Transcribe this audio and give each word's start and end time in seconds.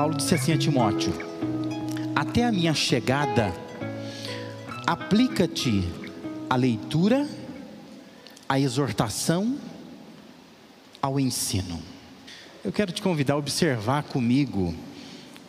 Paulo 0.00 0.16
disse 0.16 0.34
assim 0.34 0.54
a 0.54 0.56
Timóteo: 0.56 1.12
Até 2.16 2.46
a 2.46 2.50
minha 2.50 2.72
chegada, 2.72 3.52
aplica-te 4.86 5.86
à 6.48 6.56
leitura, 6.56 7.28
à 8.48 8.58
exortação, 8.58 9.58
ao 11.02 11.20
ensino. 11.20 11.82
Eu 12.64 12.72
quero 12.72 12.92
te 12.92 13.02
convidar 13.02 13.34
a 13.34 13.36
observar 13.36 14.04
comigo 14.04 14.74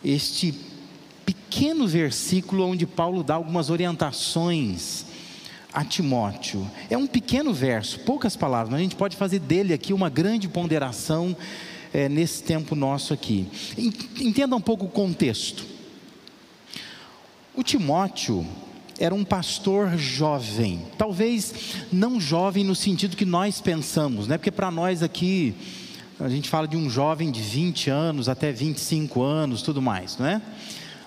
este 0.04 0.52
pequeno 1.24 1.88
versículo 1.88 2.66
onde 2.66 2.84
Paulo 2.84 3.24
dá 3.24 3.36
algumas 3.36 3.70
orientações 3.70 5.06
a 5.72 5.82
Timóteo. 5.82 6.70
É 6.90 6.98
um 6.98 7.06
pequeno 7.06 7.54
verso, 7.54 8.00
poucas 8.00 8.36
palavras, 8.36 8.68
mas 8.68 8.80
a 8.80 8.82
gente 8.82 8.96
pode 8.96 9.16
fazer 9.16 9.38
dele 9.38 9.72
aqui 9.72 9.94
uma 9.94 10.10
grande 10.10 10.46
ponderação 10.46 11.34
é, 11.92 12.08
nesse 12.08 12.42
tempo 12.42 12.74
nosso 12.74 13.12
aqui. 13.12 13.46
Entenda 14.20 14.56
um 14.56 14.60
pouco 14.60 14.86
o 14.86 14.88
contexto. 14.88 15.64
O 17.54 17.62
Timóteo 17.62 18.46
era 18.98 19.14
um 19.14 19.24
pastor 19.24 19.96
jovem, 19.98 20.82
talvez 20.96 21.76
não 21.92 22.20
jovem 22.20 22.64
no 22.64 22.74
sentido 22.74 23.16
que 23.16 23.24
nós 23.24 23.60
pensamos, 23.60 24.28
né? 24.28 24.38
Porque 24.38 24.50
para 24.50 24.70
nós 24.70 25.02
aqui 25.02 25.54
a 26.20 26.28
gente 26.28 26.48
fala 26.48 26.68
de 26.68 26.76
um 26.76 26.88
jovem 26.88 27.30
de 27.30 27.40
20 27.40 27.90
anos 27.90 28.28
até 28.28 28.52
25 28.52 29.22
anos, 29.22 29.60
tudo 29.60 29.82
mais, 29.82 30.16
não 30.18 30.26
é? 30.26 30.40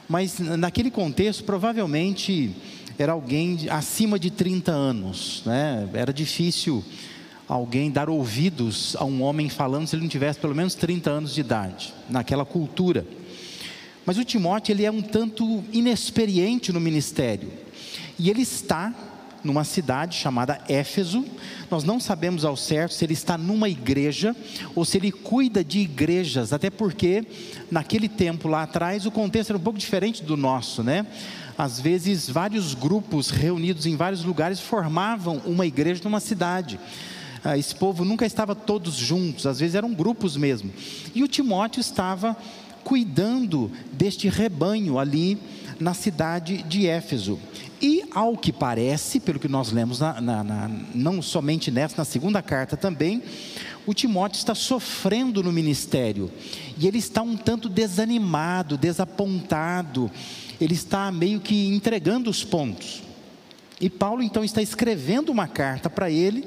Mas 0.09 0.39
naquele 0.39 0.91
contexto, 0.91 1.43
provavelmente 1.43 2.51
era 2.97 3.13
alguém 3.13 3.59
acima 3.69 4.19
de 4.19 4.29
30 4.29 4.71
anos, 4.71 5.41
né? 5.45 5.87
Era 5.93 6.13
difícil 6.13 6.83
alguém 7.47 7.91
dar 7.91 8.09
ouvidos 8.09 8.95
a 8.97 9.05
um 9.05 9.21
homem 9.21 9.49
falando 9.49 9.87
se 9.87 9.95
ele 9.95 10.03
não 10.03 10.09
tivesse 10.09 10.39
pelo 10.39 10.55
menos 10.55 10.75
30 10.75 11.09
anos 11.09 11.33
de 11.33 11.41
idade, 11.41 11.93
naquela 12.09 12.45
cultura. 12.45 13.05
Mas 14.05 14.17
o 14.17 14.23
Timóteo, 14.23 14.71
ele 14.71 14.85
é 14.85 14.91
um 14.91 15.01
tanto 15.01 15.63
inexperiente 15.71 16.71
no 16.71 16.79
ministério. 16.79 17.51
E 18.17 18.29
ele 18.29 18.41
está 18.41 18.93
numa 19.43 19.63
cidade 19.63 20.15
chamada 20.15 20.59
Éfeso. 20.67 21.23
Nós 21.69 21.83
não 21.83 21.99
sabemos 21.99 22.43
ao 22.43 22.55
certo 22.55 22.93
se 22.93 23.05
ele 23.05 23.13
está 23.13 23.37
numa 23.37 23.69
igreja 23.69 24.35
ou 24.73 24.83
se 24.83 24.97
ele 24.97 25.11
cuida 25.11 25.63
de 25.63 25.79
igrejas, 25.79 26.51
até 26.51 26.69
porque 26.69 27.25
naquele 27.69 28.09
tempo 28.09 28.47
lá 28.47 28.63
atrás 28.63 29.05
o 29.05 29.11
contexto 29.11 29.51
era 29.51 29.57
um 29.57 29.61
pouco 29.61 29.79
diferente 29.79 30.23
do 30.23 30.35
nosso, 30.35 30.83
né? 30.83 31.05
Às 31.57 31.79
vezes 31.79 32.29
vários 32.29 32.73
grupos 32.73 33.29
reunidos 33.29 33.85
em 33.85 33.95
vários 33.95 34.23
lugares 34.23 34.59
formavam 34.59 35.41
uma 35.45 35.65
igreja 35.65 36.01
numa 36.03 36.19
cidade. 36.19 36.79
Ah, 37.45 37.59
esse 37.59 37.75
povo 37.75 38.03
nunca 38.03 38.25
estava 38.25 38.55
todos 38.55 38.95
juntos, 38.95 39.45
às 39.45 39.59
vezes 39.59 39.75
eram 39.75 39.93
grupos 39.93 40.35
mesmo. 40.35 40.73
E 41.13 41.21
o 41.21 41.27
Timóteo 41.27 41.79
estava 41.79 42.35
cuidando 42.83 43.71
deste 43.93 44.27
rebanho 44.27 44.97
ali 44.97 45.37
na 45.79 45.93
cidade 45.93 46.63
de 46.63 46.87
Éfeso. 46.87 47.39
E 47.79 48.03
ao 48.09 48.35
que 48.35 48.51
parece, 48.51 49.19
pelo 49.19 49.39
que 49.39 49.47
nós 49.47 49.71
lemos, 49.71 49.99
na, 49.99 50.19
na, 50.19 50.43
na, 50.43 50.71
não 50.95 51.21
somente 51.21 51.69
nessa, 51.69 51.95
na 51.97 52.03
segunda 52.03 52.41
carta 52.41 52.75
também, 52.75 53.21
o 53.85 53.93
Timóteo 53.93 54.39
está 54.39 54.55
sofrendo 54.55 55.43
no 55.43 55.51
ministério. 55.51 56.31
E 56.79 56.87
ele 56.87 56.97
está 56.97 57.21
um 57.21 57.37
tanto 57.37 57.69
desanimado, 57.69 58.75
desapontado. 58.75 60.09
Ele 60.59 60.73
está 60.73 61.11
meio 61.11 61.39
que 61.39 61.67
entregando 61.67 62.27
os 62.27 62.43
pontos. 62.43 63.03
E 63.79 63.87
Paulo 63.87 64.23
então 64.23 64.43
está 64.43 64.63
escrevendo 64.63 65.31
uma 65.31 65.47
carta 65.47 65.91
para 65.91 66.09
ele 66.09 66.43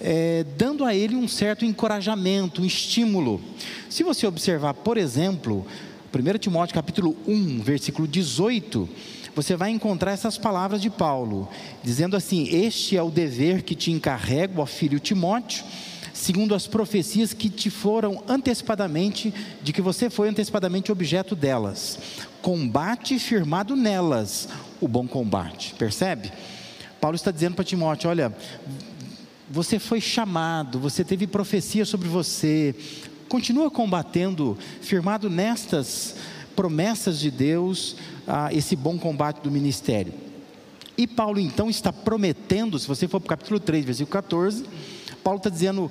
é, 0.00 0.44
dando 0.56 0.84
a 0.84 0.94
ele 0.94 1.14
um 1.14 1.28
certo 1.28 1.64
encorajamento, 1.64 2.62
um 2.62 2.64
estímulo. 2.64 3.40
Se 3.88 4.02
você 4.02 4.26
observar, 4.26 4.74
por 4.74 4.96
exemplo, 4.96 5.66
1 6.12 6.38
Timóteo 6.38 6.74
capítulo 6.74 7.16
1, 7.28 7.60
versículo 7.60 8.08
18, 8.08 8.88
você 9.34 9.54
vai 9.54 9.70
encontrar 9.70 10.12
essas 10.12 10.38
palavras 10.38 10.80
de 10.80 10.90
Paulo, 10.90 11.48
dizendo 11.82 12.16
assim: 12.16 12.48
Este 12.50 12.96
é 12.96 13.02
o 13.02 13.10
dever 13.10 13.62
que 13.62 13.74
te 13.74 13.90
encarrego, 13.90 14.62
ó 14.62 14.66
filho 14.66 14.98
Timóteo, 14.98 15.64
segundo 16.12 16.54
as 16.54 16.66
profecias 16.66 17.32
que 17.32 17.48
te 17.48 17.70
foram 17.70 18.22
antecipadamente, 18.26 19.32
de 19.62 19.72
que 19.72 19.82
você 19.82 20.10
foi 20.10 20.28
antecipadamente 20.28 20.90
objeto 20.90 21.36
delas. 21.36 21.98
Combate 22.42 23.18
firmado 23.18 23.76
nelas 23.76 24.48
o 24.80 24.88
bom 24.88 25.06
combate. 25.06 25.74
Percebe? 25.78 26.32
Paulo 27.00 27.14
está 27.14 27.30
dizendo 27.30 27.54
para 27.54 27.64
Timóteo: 27.64 28.10
olha, 28.10 28.34
você 29.50 29.80
foi 29.80 30.00
chamado, 30.00 30.78
você 30.78 31.02
teve 31.02 31.26
profecia 31.26 31.84
sobre 31.84 32.08
você. 32.08 32.72
Continua 33.28 33.68
combatendo, 33.68 34.56
firmado 34.80 35.28
nestas 35.28 36.14
promessas 36.54 37.18
de 37.18 37.30
Deus, 37.32 37.96
ah, 38.28 38.52
esse 38.54 38.76
bom 38.76 38.96
combate 38.96 39.40
do 39.40 39.50
ministério. 39.50 40.14
E 40.96 41.06
Paulo 41.06 41.40
então 41.40 41.68
está 41.68 41.92
prometendo, 41.92 42.78
se 42.78 42.86
você 42.86 43.08
for 43.08 43.20
para 43.20 43.26
o 43.26 43.30
capítulo 43.30 43.58
3, 43.58 43.84
versículo 43.84 44.12
14, 44.12 44.64
Paulo 45.24 45.38
está 45.38 45.50
dizendo: 45.50 45.90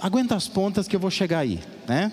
aguenta 0.00 0.34
as 0.34 0.48
pontas 0.48 0.88
que 0.88 0.96
eu 0.96 1.00
vou 1.00 1.10
chegar 1.10 1.40
aí, 1.40 1.60
né? 1.86 2.10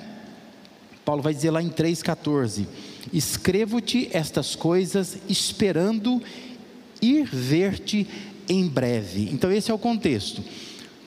Paulo 1.04 1.22
vai 1.22 1.34
dizer 1.34 1.50
lá 1.50 1.64
em 1.64 1.70
3,14: 1.70 2.68
Escrevo-te 3.12 4.10
estas 4.14 4.56
coisas 4.56 5.18
esperando 5.28 6.22
ir 7.02 7.26
ver-te 7.26 8.08
em 8.50 8.68
breve. 8.68 9.30
Então, 9.32 9.52
esse 9.52 9.72
é 9.72 9.74
o 9.74 9.78
contexto. 9.78 10.44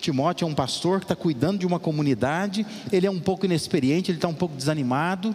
Timóteo 0.01 0.47
é 0.47 0.49
um 0.49 0.55
pastor 0.55 1.01
que 1.01 1.05
está 1.05 1.17
cuidando 1.17 1.59
de 1.59 1.67
uma 1.67 1.79
comunidade, 1.79 2.65
ele 2.93 3.07
é 3.07 3.11
um 3.11 3.19
pouco 3.19 3.47
inexperiente, 3.47 4.11
ele 4.11 4.19
está 4.19 4.29
um 4.29 4.35
pouco 4.35 4.55
desanimado. 4.55 5.35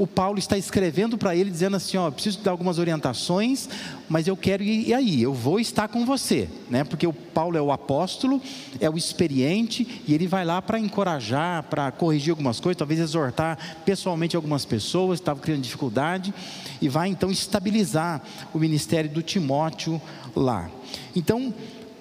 O 0.00 0.06
Paulo 0.06 0.38
está 0.38 0.56
escrevendo 0.56 1.18
para 1.18 1.36
ele, 1.36 1.50
dizendo 1.50 1.76
assim: 1.76 1.98
Ó, 1.98 2.10
preciso 2.10 2.40
dar 2.40 2.52
algumas 2.52 2.78
orientações, 2.78 3.68
mas 4.08 4.26
eu 4.26 4.34
quero 4.34 4.62
ir 4.62 4.94
aí, 4.94 5.20
eu 5.20 5.34
vou 5.34 5.60
estar 5.60 5.88
com 5.88 6.06
você, 6.06 6.48
né? 6.70 6.84
Porque 6.84 7.06
o 7.06 7.12
Paulo 7.12 7.58
é 7.58 7.60
o 7.60 7.70
apóstolo, 7.70 8.40
é 8.80 8.88
o 8.88 8.96
experiente, 8.96 10.02
e 10.08 10.14
ele 10.14 10.26
vai 10.26 10.42
lá 10.42 10.62
para 10.62 10.78
encorajar, 10.78 11.64
para 11.64 11.92
corrigir 11.92 12.30
algumas 12.30 12.58
coisas, 12.58 12.78
talvez 12.78 12.98
exortar 12.98 13.82
pessoalmente 13.84 14.34
algumas 14.34 14.64
pessoas 14.64 15.18
que 15.18 15.22
estavam 15.24 15.42
criando 15.42 15.60
dificuldade, 15.60 16.32
e 16.80 16.88
vai 16.88 17.10
então 17.10 17.30
estabilizar 17.30 18.22
o 18.54 18.58
ministério 18.58 19.10
do 19.10 19.20
Timóteo 19.20 20.00
lá. 20.34 20.70
Então, 21.14 21.52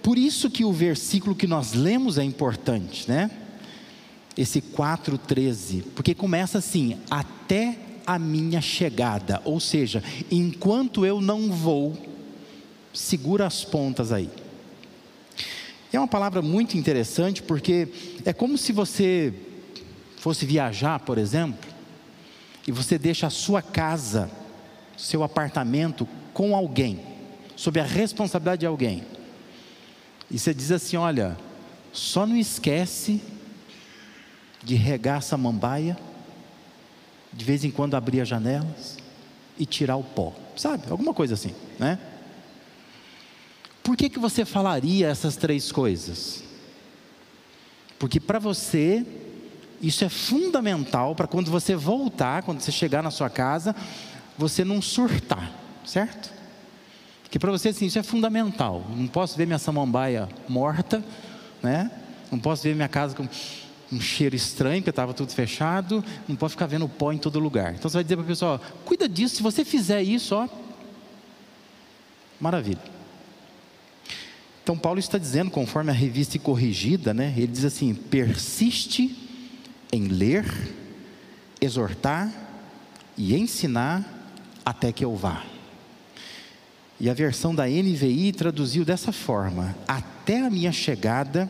por 0.01 0.17
isso 0.17 0.49
que 0.49 0.63
o 0.63 0.71
versículo 0.71 1.35
que 1.35 1.47
nós 1.47 1.73
lemos 1.73 2.17
é 2.17 2.23
importante, 2.23 3.09
né? 3.09 3.29
Esse 4.37 4.61
4:13, 4.61 5.83
porque 5.93 6.15
começa 6.15 6.59
assim: 6.59 6.95
até 7.11 7.88
a 8.09 8.17
minha 8.17 8.59
chegada, 8.59 9.39
ou 9.45 9.59
seja, 9.59 10.03
enquanto 10.31 11.05
eu 11.05 11.21
não 11.21 11.51
vou, 11.51 11.95
segura 12.91 13.45
as 13.45 13.63
pontas 13.63 14.11
aí. 14.11 14.31
É 15.93 15.99
uma 15.99 16.07
palavra 16.07 16.41
muito 16.41 16.75
interessante 16.75 17.43
porque 17.43 17.87
é 18.25 18.33
como 18.33 18.57
se 18.57 18.71
você 18.71 19.31
fosse 20.17 20.43
viajar, 20.43 20.99
por 21.01 21.19
exemplo, 21.19 21.69
e 22.67 22.71
você 22.71 22.97
deixa 22.97 23.27
a 23.27 23.29
sua 23.29 23.61
casa, 23.61 24.31
seu 24.97 25.21
apartamento 25.21 26.07
com 26.33 26.55
alguém 26.55 26.99
sob 27.55 27.79
a 27.79 27.83
responsabilidade 27.83 28.61
de 28.61 28.65
alguém. 28.65 29.03
E 30.31 30.39
você 30.39 30.51
diz 30.51 30.71
assim: 30.71 30.97
olha, 30.97 31.37
só 31.93 32.25
não 32.25 32.35
esquece 32.35 33.21
de 34.63 34.73
regar 34.73 35.17
a 35.17 35.21
samambaia, 35.21 35.95
de 37.31 37.45
vez 37.45 37.63
em 37.63 37.71
quando 37.71 37.95
abrir 37.95 38.21
as 38.21 38.27
janelas 38.27 38.97
e 39.57 39.65
tirar 39.65 39.97
o 39.97 40.03
pó, 40.03 40.33
sabe? 40.55 40.83
Alguma 40.89 41.13
coisa 41.13 41.33
assim, 41.33 41.53
né? 41.77 41.99
Por 43.83 43.97
que, 43.97 44.09
que 44.09 44.19
você 44.19 44.45
falaria 44.45 45.07
essas 45.07 45.35
três 45.35 45.71
coisas? 45.71 46.43
Porque 47.97 48.19
para 48.19 48.39
você, 48.39 49.05
isso 49.81 50.05
é 50.05 50.09
fundamental 50.09 51.15
para 51.15 51.27
quando 51.27 51.51
você 51.51 51.75
voltar, 51.75 52.43
quando 52.43 52.61
você 52.61 52.71
chegar 52.71 53.03
na 53.03 53.11
sua 53.11 53.29
casa, 53.29 53.75
você 54.37 54.63
não 54.63 54.81
surtar, 54.81 55.51
certo? 55.85 56.31
Que 57.29 57.37
para 57.37 57.51
você 57.51 57.69
assim, 57.69 57.85
isso 57.85 57.99
é 57.99 58.03
fundamental. 58.03 58.83
Não 58.95 59.07
posso 59.07 59.37
ver 59.37 59.45
minha 59.45 59.59
samambaia 59.59 60.29
morta, 60.47 61.03
né? 61.61 61.91
Não 62.31 62.39
posso 62.39 62.63
ver 62.63 62.75
minha 62.75 62.87
casa 62.87 63.15
com 63.15 63.27
um 63.91 63.99
cheiro 63.99 64.35
estranho, 64.35 64.81
porque 64.81 64.89
estava 64.89 65.13
tudo 65.13 65.31
fechado. 65.31 66.03
Não 66.27 66.35
posso 66.35 66.51
ficar 66.51 66.67
vendo 66.67 66.87
pó 66.87 67.11
em 67.11 67.17
todo 67.17 67.39
lugar. 67.39 67.73
Então 67.73 67.89
você 67.89 67.97
vai 67.97 68.03
dizer 68.03 68.15
para 68.15 68.25
a 68.25 68.27
pessoa: 68.27 68.61
ó, 68.63 68.79
cuida 68.85 69.07
disso. 69.09 69.37
Se 69.37 69.43
você 69.43 69.65
fizer 69.65 70.01
isso, 70.01 70.35
ó, 70.35 70.47
maravilha. 72.39 72.81
Então 74.63 74.77
Paulo 74.77 74.99
está 74.99 75.17
dizendo, 75.17 75.49
conforme 75.49 75.89
a 75.89 75.93
revista 75.93 76.37
corrigida, 76.37 77.13
né? 77.13 77.33
Ele 77.35 77.47
diz 77.47 77.65
assim: 77.65 77.93
persiste 77.93 79.17
em 79.91 80.07
ler, 80.07 80.45
exortar 81.59 82.31
e 83.17 83.35
ensinar 83.35 84.05
até 84.63 84.91
que 84.91 85.03
eu 85.03 85.15
vá. 85.15 85.43
E 86.99 87.09
a 87.09 87.13
versão 87.13 87.55
da 87.55 87.65
NVI 87.65 88.33
traduziu 88.33 88.85
dessa 88.85 89.11
forma: 89.11 89.75
Até 89.87 90.45
a 90.45 90.49
minha 90.49 90.71
chegada, 90.71 91.49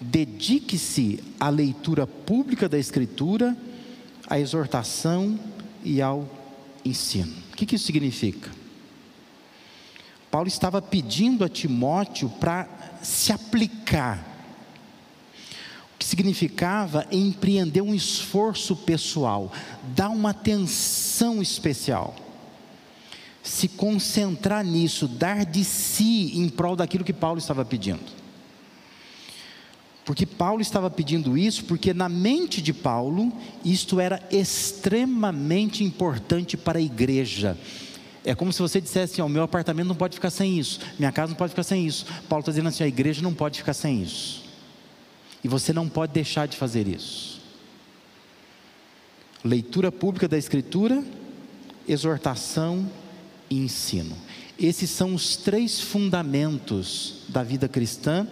dedique-se 0.00 1.22
à 1.40 1.48
leitura 1.48 2.06
pública 2.06 2.68
da 2.68 2.78
Escritura, 2.78 3.56
à 4.28 4.38
exortação 4.38 5.38
e 5.84 6.02
ao 6.02 6.28
ensino. 6.84 7.32
O 7.52 7.56
que, 7.56 7.66
que 7.66 7.76
isso 7.76 7.86
significa? 7.86 8.50
Paulo 10.30 10.48
estava 10.48 10.82
pedindo 10.82 11.44
a 11.44 11.48
Timóteo 11.48 12.28
para 12.28 12.68
se 13.02 13.32
aplicar, 13.32 14.18
o 15.94 15.98
que 15.98 16.04
significava 16.04 17.06
empreender 17.10 17.80
um 17.80 17.94
esforço 17.94 18.76
pessoal, 18.76 19.50
dar 19.94 20.10
uma 20.10 20.30
atenção 20.30 21.40
especial, 21.40 22.14
se 23.42 23.68
concentrar 23.68 24.64
nisso, 24.64 25.08
dar 25.08 25.46
de 25.46 25.64
si 25.64 26.38
em 26.38 26.48
prol 26.48 26.76
daquilo 26.76 27.04
que 27.04 27.12
Paulo 27.14 27.38
estava 27.38 27.64
pedindo. 27.64 28.25
Porque 30.06 30.24
Paulo 30.24 30.62
estava 30.62 30.88
pedindo 30.88 31.36
isso 31.36 31.64
porque 31.64 31.92
na 31.92 32.08
mente 32.08 32.62
de 32.62 32.72
Paulo 32.72 33.32
isto 33.64 33.98
era 33.98 34.22
extremamente 34.30 35.82
importante 35.82 36.56
para 36.56 36.78
a 36.78 36.80
igreja. 36.80 37.58
É 38.24 38.32
como 38.32 38.52
se 38.52 38.62
você 38.62 38.80
dissesse 38.80 39.14
assim: 39.14 39.22
o 39.22 39.28
meu 39.28 39.42
apartamento 39.42 39.88
não 39.88 39.96
pode 39.96 40.14
ficar 40.14 40.30
sem 40.30 40.58
isso, 40.58 40.78
minha 40.96 41.10
casa 41.10 41.30
não 41.30 41.36
pode 41.36 41.50
ficar 41.50 41.64
sem 41.64 41.84
isso. 41.84 42.06
Paulo 42.28 42.40
está 42.40 42.52
dizendo 42.52 42.68
assim: 42.68 42.84
a 42.84 42.88
igreja 42.88 43.20
não 43.20 43.34
pode 43.34 43.58
ficar 43.58 43.74
sem 43.74 44.00
isso. 44.00 44.44
E 45.42 45.48
você 45.48 45.72
não 45.72 45.88
pode 45.88 46.12
deixar 46.12 46.46
de 46.46 46.56
fazer 46.56 46.86
isso. 46.86 47.40
Leitura 49.44 49.90
pública 49.90 50.28
da 50.28 50.38
Escritura, 50.38 51.04
exortação 51.86 52.88
e 53.50 53.58
ensino. 53.58 54.16
Esses 54.58 54.88
são 54.88 55.14
os 55.14 55.36
três 55.36 55.80
fundamentos 55.80 57.24
da 57.28 57.42
vida 57.42 57.68
cristã. 57.68 58.26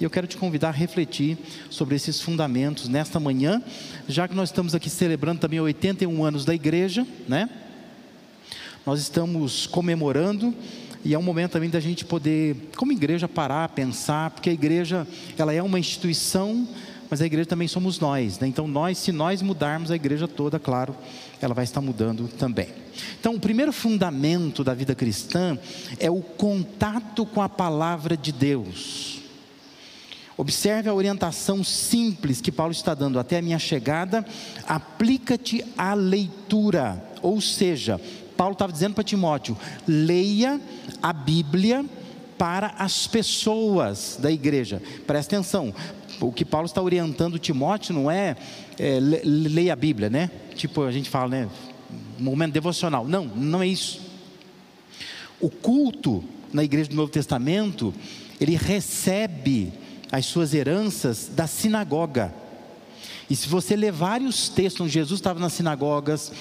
E 0.00 0.04
eu 0.04 0.08
quero 0.08 0.26
te 0.26 0.38
convidar 0.38 0.68
a 0.68 0.72
refletir 0.72 1.36
sobre 1.68 1.94
esses 1.94 2.22
fundamentos 2.22 2.88
nesta 2.88 3.20
manhã, 3.20 3.62
já 4.08 4.26
que 4.26 4.34
nós 4.34 4.48
estamos 4.48 4.74
aqui 4.74 4.88
celebrando 4.88 5.40
também 5.40 5.60
81 5.60 6.24
anos 6.24 6.46
da 6.46 6.54
igreja, 6.54 7.06
né? 7.28 7.50
Nós 8.86 8.98
estamos 8.98 9.66
comemorando 9.66 10.54
e 11.04 11.12
é 11.12 11.18
um 11.18 11.22
momento 11.22 11.52
também 11.52 11.68
da 11.68 11.80
gente 11.80 12.06
poder, 12.06 12.70
como 12.76 12.92
igreja, 12.92 13.28
parar, 13.28 13.68
pensar, 13.68 14.30
porque 14.30 14.48
a 14.48 14.52
igreja 14.54 15.06
ela 15.36 15.52
é 15.52 15.62
uma 15.62 15.78
instituição, 15.78 16.66
mas 17.10 17.20
a 17.20 17.26
igreja 17.26 17.44
também 17.44 17.68
somos 17.68 18.00
nós, 18.00 18.38
né? 18.38 18.48
Então 18.48 18.66
nós, 18.66 18.96
se 18.96 19.12
nós 19.12 19.42
mudarmos 19.42 19.90
a 19.90 19.96
igreja 19.96 20.26
toda, 20.26 20.58
claro, 20.58 20.96
ela 21.42 21.52
vai 21.52 21.64
estar 21.64 21.82
mudando 21.82 22.26
também. 22.26 22.68
Então, 23.18 23.34
o 23.34 23.40
primeiro 23.40 23.72
fundamento 23.72 24.64
da 24.64 24.72
vida 24.72 24.94
cristã 24.94 25.58
é 25.98 26.10
o 26.10 26.22
contato 26.22 27.26
com 27.26 27.42
a 27.42 27.48
palavra 27.48 28.16
de 28.16 28.32
Deus. 28.32 29.19
Observe 30.40 30.88
a 30.88 30.94
orientação 30.94 31.62
simples 31.62 32.40
que 32.40 32.50
Paulo 32.50 32.72
está 32.72 32.94
dando 32.94 33.18
até 33.18 33.36
a 33.36 33.42
minha 33.42 33.58
chegada. 33.58 34.24
Aplica-te 34.66 35.62
à 35.76 35.92
leitura, 35.92 37.04
ou 37.20 37.42
seja, 37.42 38.00
Paulo 38.38 38.54
estava 38.54 38.72
dizendo 38.72 38.94
para 38.94 39.04
Timóteo: 39.04 39.54
leia 39.86 40.58
a 41.02 41.12
Bíblia 41.12 41.84
para 42.38 42.68
as 42.78 43.06
pessoas 43.06 44.16
da 44.18 44.32
igreja. 44.32 44.80
Presta 45.06 45.36
atenção. 45.36 45.74
O 46.18 46.32
que 46.32 46.46
Paulo 46.46 46.64
está 46.64 46.80
orientando 46.80 47.38
Timóteo 47.38 47.94
não 47.94 48.10
é, 48.10 48.34
é 48.78 48.98
leia 48.98 49.74
a 49.74 49.76
Bíblia, 49.76 50.08
né? 50.08 50.30
Tipo 50.54 50.84
a 50.84 50.90
gente 50.90 51.10
fala, 51.10 51.28
né? 51.28 51.50
Momento 52.18 52.54
devocional. 52.54 53.06
Não, 53.06 53.26
não 53.26 53.62
é 53.62 53.66
isso. 53.66 54.00
O 55.38 55.50
culto 55.50 56.24
na 56.50 56.64
igreja 56.64 56.88
do 56.88 56.96
Novo 56.96 57.12
Testamento, 57.12 57.92
ele 58.40 58.56
recebe 58.56 59.70
as 60.10 60.26
suas 60.26 60.54
heranças 60.54 61.30
da 61.32 61.46
sinagoga. 61.46 62.34
E 63.28 63.36
se 63.36 63.48
você 63.48 63.76
ler 63.76 63.92
vários 63.92 64.48
textos 64.48 64.80
onde 64.80 64.92
Jesus 64.92 65.20
estava 65.20 65.38
nas 65.38 65.52
sinagogas, 65.52 66.32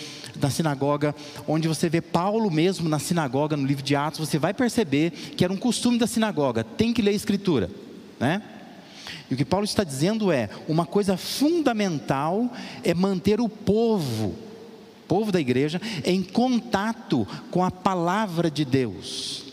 na 0.41 0.49
sinagoga, 0.49 1.15
onde 1.47 1.67
você 1.67 1.87
vê 1.87 2.01
Paulo 2.01 2.49
mesmo 2.49 2.89
na 2.89 2.97
sinagoga, 2.97 3.55
no 3.55 3.65
livro 3.65 3.83
de 3.83 3.95
Atos, 3.95 4.27
você 4.27 4.39
vai 4.39 4.53
perceber 4.55 5.11
que 5.11 5.43
era 5.43 5.53
um 5.53 5.57
costume 5.57 5.99
da 5.99 6.07
sinagoga, 6.07 6.63
tem 6.63 6.91
que 6.91 7.01
ler 7.01 7.11
a 7.11 7.15
escritura, 7.15 7.69
né? 8.19 8.41
E 9.29 9.35
o 9.35 9.37
que 9.37 9.45
Paulo 9.45 9.65
está 9.65 9.83
dizendo 9.83 10.31
é: 10.31 10.49
uma 10.67 10.85
coisa 10.85 11.15
fundamental 11.15 12.51
é 12.83 12.93
manter 12.95 13.39
o 13.39 13.47
povo, 13.47 14.35
povo 15.07 15.31
da 15.31 15.39
igreja, 15.39 15.79
em 16.03 16.23
contato 16.23 17.27
com 17.51 17.63
a 17.63 17.69
palavra 17.69 18.49
de 18.49 18.65
Deus. 18.65 19.45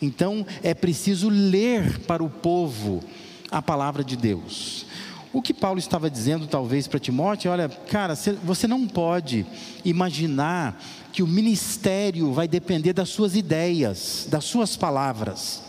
Então 0.00 0.46
é 0.62 0.72
preciso 0.72 1.28
ler 1.28 1.98
para 2.00 2.22
o 2.22 2.30
povo 2.30 3.02
a 3.50 3.60
palavra 3.60 4.04
de 4.04 4.16
Deus. 4.16 4.86
O 5.32 5.40
que 5.40 5.54
Paulo 5.54 5.78
estava 5.78 6.10
dizendo, 6.10 6.46
talvez, 6.46 6.88
para 6.88 6.98
Timóteo, 6.98 7.52
olha, 7.52 7.68
cara, 7.68 8.14
você 8.16 8.66
não 8.66 8.86
pode 8.86 9.46
imaginar 9.84 10.82
que 11.12 11.22
o 11.22 11.26
ministério 11.26 12.32
vai 12.32 12.48
depender 12.48 12.92
das 12.92 13.10
suas 13.10 13.36
ideias, 13.36 14.26
das 14.28 14.44
suas 14.44 14.76
palavras. 14.76 15.62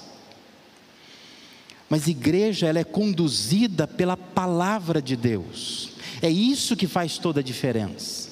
Mas 1.87 2.07
igreja, 2.07 2.67
ela 2.67 2.79
é 2.79 2.83
conduzida 2.83 3.85
pela 3.85 4.17
palavra 4.17 5.01
de 5.01 5.15
Deus. 5.15 5.89
É 6.21 6.29
isso 6.29 6.75
que 6.75 6.87
faz 6.87 7.17
toda 7.17 7.41
a 7.41 7.43
diferença. 7.43 8.29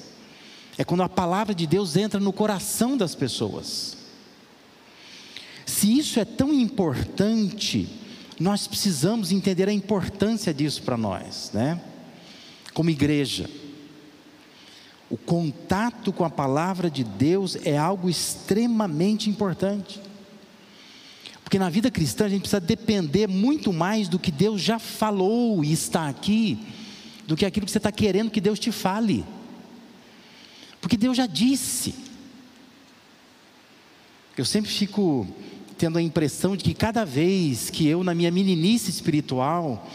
É 0.78 0.84
quando 0.84 1.04
a 1.04 1.10
palavra 1.10 1.54
de 1.54 1.68
Deus 1.68 1.96
entra 1.96 2.19
no 2.19 2.31
coração 2.31 2.96
das 2.96 3.13
pessoas. 3.13 3.98
Se 5.66 5.96
isso 5.98 6.19
é 6.19 6.25
tão 6.25 6.54
importante, 6.54 7.99
nós 8.39 8.68
precisamos 8.68 9.31
entender 9.31 9.68
a 9.68 9.74
importância 9.74 10.53
disso 10.53 10.81
para 10.83 10.95
nós, 10.95 11.51
né? 11.53 11.81
Como 12.74 12.89
igreja. 12.89 13.50
O 15.09 15.18
contato 15.18 16.13
com 16.13 16.24
a 16.24 16.30
palavra 16.30 16.89
de 16.89 17.03
Deus 17.03 17.57
é 17.65 17.77
algo 17.77 18.09
extremamente 18.09 19.30
importante. 19.30 20.00
Porque 21.44 21.59
na 21.59 21.69
vida 21.69 21.89
cristã 21.89 22.25
a 22.25 22.30
gente 22.30 22.41
precisa 22.41 22.62
depender 22.62 23.27
muito 23.27 23.74
mais 23.74 24.07
do 24.07 24.19
que 24.19 24.31
Deus 24.31 24.62
já 24.62 24.77
falou 24.77 25.65
e 25.65 25.74
está 25.74 26.07
aqui, 26.07 26.59
do 27.25 27.36
que 27.36 27.45
aquilo 27.45 27.65
que 27.65 27.71
você 27.71 27.80
está 27.80 27.91
querendo 27.91 28.30
que 28.31 28.39
Deus 28.39 28.59
te 28.59 28.71
fale. 28.71 29.25
Porque 30.80 30.95
Deus 30.95 31.18
já 31.18 31.25
disse. 31.25 31.95
Eu 34.38 34.45
sempre 34.45 34.71
fico 34.71 35.27
tendo 35.80 35.98
a 35.98 36.02
impressão 36.02 36.58
de 36.58 36.64
que 36.64 36.74
cada 36.74 37.06
vez 37.06 37.70
que 37.70 37.88
eu, 37.88 38.03
na 38.03 38.13
minha 38.13 38.30
meninice 38.30 38.92
espiritual, 38.92 39.89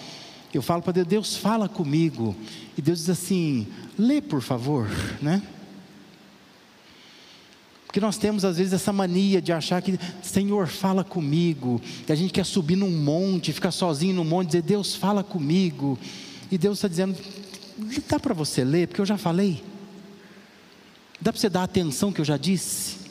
eu 0.52 0.62
falo 0.62 0.80
para 0.80 0.94
Deus, 0.94 1.06
Deus 1.06 1.36
fala 1.36 1.68
comigo, 1.68 2.34
e 2.76 2.80
Deus 2.80 3.00
diz 3.00 3.10
assim: 3.10 3.66
lê 3.98 4.22
por 4.22 4.40
favor, 4.40 4.88
né? 5.20 5.42
Porque 7.84 8.00
nós 8.00 8.16
temos 8.16 8.44
às 8.44 8.56
vezes 8.56 8.72
essa 8.72 8.92
mania 8.92 9.42
de 9.42 9.52
achar 9.52 9.80
que 9.82 9.98
Senhor 10.22 10.68
fala 10.68 11.04
comigo, 11.04 11.80
e 12.08 12.10
a 12.10 12.14
gente 12.14 12.32
quer 12.32 12.46
subir 12.46 12.76
num 12.76 12.90
monte, 12.90 13.52
ficar 13.52 13.70
sozinho 13.70 14.14
num 14.14 14.24
monte, 14.24 14.48
dizer 14.48 14.62
Deus 14.62 14.94
fala 14.94 15.22
comigo, 15.22 15.98
e 16.50 16.56
Deus 16.56 16.78
está 16.78 16.88
dizendo: 16.88 17.14
dá 18.08 18.18
para 18.18 18.32
você 18.32 18.64
ler, 18.64 18.88
porque 18.88 19.02
eu 19.02 19.06
já 19.06 19.18
falei, 19.18 19.62
dá 21.20 21.30
para 21.30 21.40
você 21.40 21.50
dar 21.50 21.62
atenção 21.62 22.10
que 22.10 22.22
eu 22.22 22.24
já 22.24 22.38
disse. 22.38 23.03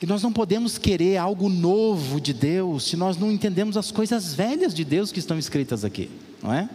E 0.00 0.06
nós 0.06 0.22
não 0.22 0.32
podemos 0.32 0.76
querer 0.76 1.16
algo 1.16 1.48
novo 1.48 2.20
de 2.20 2.34
Deus 2.34 2.84
se 2.84 2.96
nós 2.96 3.16
não 3.16 3.32
entendemos 3.32 3.76
as 3.76 3.90
coisas 3.90 4.34
velhas 4.34 4.74
de 4.74 4.84
Deus 4.84 5.10
que 5.10 5.18
estão 5.18 5.38
escritas 5.38 5.84
aqui, 5.84 6.10
não 6.42 6.52
é? 6.52 6.68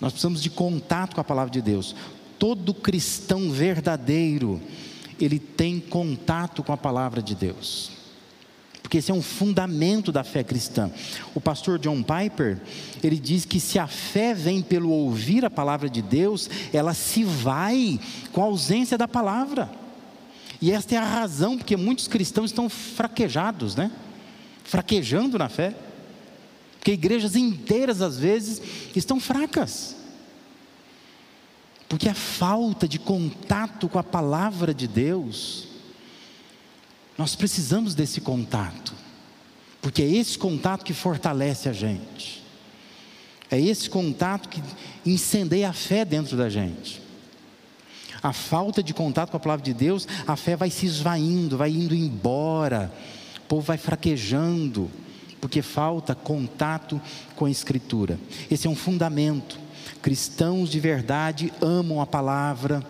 Nós 0.00 0.12
precisamos 0.12 0.42
de 0.42 0.50
contato 0.50 1.14
com 1.14 1.20
a 1.20 1.24
palavra 1.24 1.50
de 1.50 1.62
Deus. 1.62 1.96
Todo 2.38 2.74
cristão 2.74 3.50
verdadeiro, 3.50 4.60
ele 5.20 5.38
tem 5.38 5.80
contato 5.80 6.62
com 6.62 6.72
a 6.72 6.76
palavra 6.76 7.22
de 7.22 7.34
Deus. 7.34 7.90
Porque 8.82 8.98
esse 8.98 9.10
é 9.10 9.14
um 9.14 9.22
fundamento 9.22 10.12
da 10.12 10.22
fé 10.22 10.44
cristã. 10.44 10.92
O 11.34 11.40
pastor 11.40 11.76
John 11.80 12.04
Piper, 12.04 12.60
ele 13.02 13.18
diz 13.18 13.44
que 13.44 13.58
se 13.58 13.80
a 13.80 13.88
fé 13.88 14.32
vem 14.32 14.62
pelo 14.62 14.90
ouvir 14.90 15.44
a 15.44 15.50
palavra 15.50 15.90
de 15.90 16.00
Deus, 16.00 16.48
ela 16.72 16.94
se 16.94 17.24
vai 17.24 17.98
com 18.30 18.42
a 18.42 18.44
ausência 18.44 18.96
da 18.96 19.08
palavra. 19.08 19.85
E 20.60 20.72
esta 20.72 20.94
é 20.94 20.98
a 20.98 21.04
razão 21.04 21.56
porque 21.56 21.76
muitos 21.76 22.08
cristãos 22.08 22.50
estão 22.50 22.68
fraquejados, 22.68 23.74
né? 23.74 23.90
Fraquejando 24.64 25.38
na 25.38 25.48
fé. 25.48 25.74
Porque 26.78 26.92
igrejas 26.92 27.36
inteiras, 27.36 28.00
às 28.00 28.18
vezes, 28.18 28.62
estão 28.94 29.20
fracas. 29.20 29.96
Porque 31.88 32.08
a 32.08 32.14
falta 32.14 32.88
de 32.88 32.98
contato 32.98 33.88
com 33.88 33.98
a 33.98 34.02
palavra 34.02 34.72
de 34.72 34.88
Deus, 34.88 35.68
nós 37.18 37.36
precisamos 37.36 37.94
desse 37.94 38.20
contato. 38.20 38.94
Porque 39.80 40.02
é 40.02 40.10
esse 40.10 40.38
contato 40.38 40.84
que 40.84 40.94
fortalece 40.94 41.68
a 41.68 41.72
gente. 41.72 42.42
É 43.50 43.60
esse 43.60 43.88
contato 43.88 44.48
que 44.48 44.60
incendeia 45.04 45.68
a 45.68 45.72
fé 45.72 46.04
dentro 46.04 46.36
da 46.36 46.48
gente 46.48 47.05
a 48.26 48.32
falta 48.32 48.82
de 48.82 48.92
contato 48.92 49.30
com 49.30 49.36
a 49.36 49.40
palavra 49.40 49.64
de 49.64 49.72
Deus, 49.72 50.06
a 50.26 50.34
fé 50.34 50.56
vai 50.56 50.68
se 50.68 50.84
esvaindo, 50.84 51.56
vai 51.56 51.70
indo 51.70 51.94
embora, 51.94 52.92
o 53.38 53.40
povo 53.42 53.62
vai 53.62 53.78
fraquejando, 53.78 54.90
porque 55.40 55.62
falta 55.62 56.12
contato 56.12 57.00
com 57.36 57.44
a 57.44 57.50
Escritura. 57.50 58.18
Esse 58.50 58.66
é 58.66 58.70
um 58.70 58.74
fundamento. 58.74 59.60
Cristãos 60.02 60.70
de 60.70 60.80
verdade 60.80 61.52
amam 61.60 62.00
a 62.00 62.06
palavra, 62.06 62.84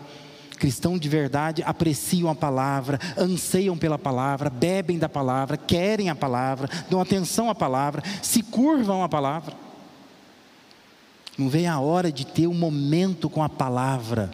cristãos 0.59 0.99
de 0.99 1.09
verdade 1.09 1.62
apreciam 1.62 2.31
a 2.31 2.35
palavra, 2.35 2.99
anseiam 3.19 3.76
pela 3.76 3.99
palavra, 3.99 4.49
bebem 4.49 4.99
da 4.99 5.09
palavra, 5.09 5.59
querem 5.59 6.09
a 6.09 6.14
palavra, 6.14 6.71
dão 6.88 6.99
atenção 6.99 7.50
à 7.50 7.55
palavra, 7.55 8.02
se 8.23 8.43
curvam 8.43 9.05
à 9.05 9.09
palavra. 9.09 9.55
Não 11.37 11.50
vem 11.50 11.66
a 11.66 11.78
hora 11.78 12.11
de 12.11 12.25
ter 12.25 12.47
um 12.47 12.55
momento 12.55 13.28
com 13.28 13.43
a 13.43 13.49
palavra, 13.50 14.31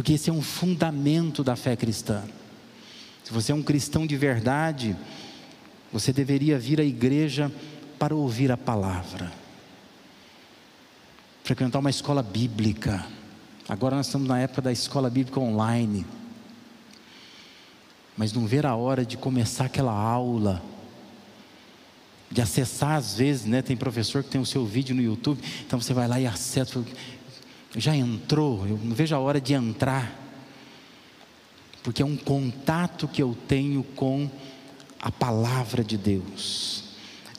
porque 0.00 0.14
esse 0.14 0.30
é 0.30 0.32
um 0.32 0.40
fundamento 0.40 1.44
da 1.44 1.54
fé 1.54 1.76
cristã. 1.76 2.24
Se 3.22 3.32
você 3.32 3.52
é 3.52 3.54
um 3.54 3.62
cristão 3.62 4.06
de 4.06 4.16
verdade, 4.16 4.96
você 5.92 6.10
deveria 6.12 6.58
vir 6.58 6.80
à 6.80 6.84
igreja 6.84 7.52
para 7.98 8.14
ouvir 8.14 8.50
a 8.50 8.56
palavra, 8.56 9.30
frequentar 11.44 11.78
uma 11.78 11.90
escola 11.90 12.22
bíblica 12.22 13.06
Agora 13.70 13.94
nós 13.94 14.06
estamos 14.06 14.26
na 14.26 14.36
época 14.36 14.62
da 14.62 14.72
escola 14.72 15.08
bíblica 15.08 15.38
online. 15.38 16.04
Mas 18.16 18.32
não 18.32 18.44
ver 18.44 18.66
a 18.66 18.74
hora 18.74 19.06
de 19.06 19.16
começar 19.16 19.66
aquela 19.66 19.92
aula, 19.92 20.60
de 22.28 22.42
acessar 22.42 22.96
às 22.96 23.14
vezes, 23.14 23.44
né? 23.44 23.62
Tem 23.62 23.76
professor 23.76 24.24
que 24.24 24.28
tem 24.28 24.40
o 24.40 24.44
seu 24.44 24.66
vídeo 24.66 24.92
no 24.92 25.00
YouTube, 25.00 25.40
então 25.64 25.80
você 25.80 25.94
vai 25.94 26.08
lá 26.08 26.18
e 26.18 26.26
acessa. 26.26 26.84
Já 27.76 27.94
entrou? 27.94 28.66
Eu 28.66 28.78
não 28.82 28.94
vejo 28.94 29.14
a 29.14 29.18
hora 29.18 29.40
de 29.40 29.54
entrar, 29.54 30.12
porque 31.82 32.02
é 32.02 32.04
um 32.06 32.16
contato 32.16 33.06
que 33.06 33.22
eu 33.22 33.36
tenho 33.46 33.82
com 33.82 34.28
a 35.00 35.10
palavra 35.10 35.82
de 35.82 35.96
Deus 35.96 36.90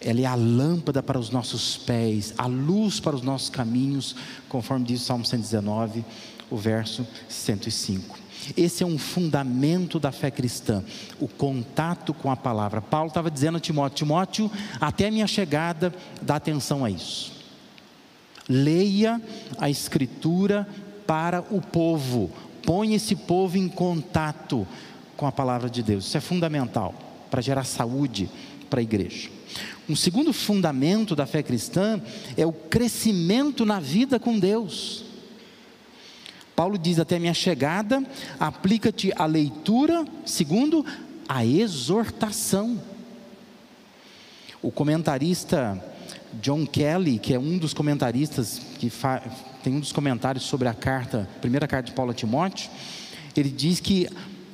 ela 0.01 0.19
é 0.19 0.25
a 0.25 0.35
lâmpada 0.35 1.03
para 1.03 1.19
os 1.19 1.29
nossos 1.29 1.77
pés, 1.77 2.33
a 2.37 2.47
luz 2.47 2.99
para 2.99 3.15
os 3.15 3.21
nossos 3.21 3.49
caminhos, 3.49 4.15
conforme 4.49 4.85
diz 4.85 5.01
o 5.01 5.05
Salmo 5.05 5.23
119, 5.23 6.03
o 6.49 6.57
verso 6.57 7.07
105. 7.29 8.19
Esse 8.57 8.83
é 8.83 8.87
um 8.87 8.97
fundamento 8.97 9.99
da 9.99 10.11
fé 10.11 10.31
cristã, 10.31 10.83
o 11.19 11.27
contato 11.27 12.13
com 12.13 12.31
a 12.31 12.35
palavra. 12.35 12.81
Paulo 12.81 13.09
estava 13.09 13.29
dizendo 13.29 13.57
a 13.57 13.61
Timóteo: 13.61 13.97
Timóteo, 13.97 14.51
até 14.79 15.07
a 15.07 15.11
minha 15.11 15.27
chegada, 15.27 15.93
dá 16.19 16.37
atenção 16.37 16.83
a 16.83 16.89
isso. 16.89 17.40
Leia 18.51 19.21
a 19.57 19.69
Escritura 19.69 20.67
para 21.07 21.39
o 21.49 21.61
povo, 21.61 22.29
põe 22.63 22.93
esse 22.93 23.15
povo 23.15 23.57
em 23.57 23.69
contato 23.69 24.67
com 25.15 25.25
a 25.25 25.31
palavra 25.31 25.69
de 25.69 25.81
Deus. 25.81 26.05
Isso 26.05 26.17
é 26.17 26.21
fundamental 26.21 26.93
para 27.29 27.41
gerar 27.41 27.63
saúde 27.63 28.29
para 28.69 28.81
a 28.81 28.83
igreja. 28.83 29.29
Um 29.87 29.95
segundo 29.95 30.33
fundamento 30.33 31.15
da 31.15 31.25
fé 31.25 31.41
cristã 31.41 32.01
é 32.35 32.45
o 32.45 32.51
crescimento 32.51 33.65
na 33.65 33.79
vida 33.79 34.19
com 34.19 34.37
Deus. 34.37 35.05
Paulo 36.55 36.77
diz: 36.77 36.99
Até 36.99 37.19
minha 37.19 37.33
chegada, 37.33 38.05
aplica-te 38.39 39.13
a 39.15 39.25
leitura, 39.25 40.05
segundo, 40.25 40.85
a 41.27 41.45
exortação. 41.45 42.81
O 44.61 44.71
comentarista 44.71 45.83
John 46.41 46.65
Kelly, 46.65 47.19
que 47.19 47.33
é 47.33 47.39
um 47.39 47.57
dos 47.57 47.73
comentaristas 47.73 48.61
que 48.79 48.91
tem 49.63 49.75
um 49.75 49.79
dos 49.79 49.91
comentários 49.91 50.45
sobre 50.45 50.67
a 50.67 50.73
carta, 50.73 51.27
primeira 51.41 51.67
carta 51.67 51.89
de 51.89 51.95
Paulo 51.95 52.11
a 52.11 52.13
Timóteo, 52.13 52.69
ele 53.35 53.49
diz 53.49 53.79
que 53.79 54.07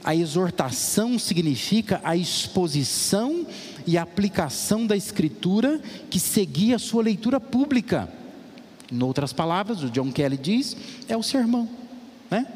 a 0.03 0.15
exortação 0.15 1.19
significa 1.19 1.99
a 2.03 2.15
exposição 2.15 3.45
e 3.85 3.97
a 3.97 4.03
aplicação 4.03 4.85
da 4.87 4.95
Escritura 4.95 5.81
que 6.09 6.19
seguia 6.19 6.77
a 6.77 6.79
sua 6.79 7.03
leitura 7.03 7.39
pública. 7.39 8.09
Em 8.91 9.03
outras 9.03 9.33
palavras, 9.33 9.83
o 9.83 9.89
John 9.89 10.11
Kelly 10.11 10.37
diz, 10.37 10.77
é 11.09 11.17
o 11.17 11.23
sermão, 11.23 11.67
né? 12.31 12.47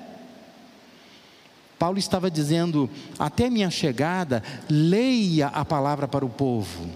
Paulo 1.77 1.97
estava 1.97 2.29
dizendo: 2.29 2.87
até 3.17 3.49
minha 3.49 3.71
chegada, 3.71 4.43
leia 4.69 5.47
a 5.47 5.65
palavra 5.65 6.07
para 6.07 6.23
o 6.23 6.29
povo. 6.29 6.87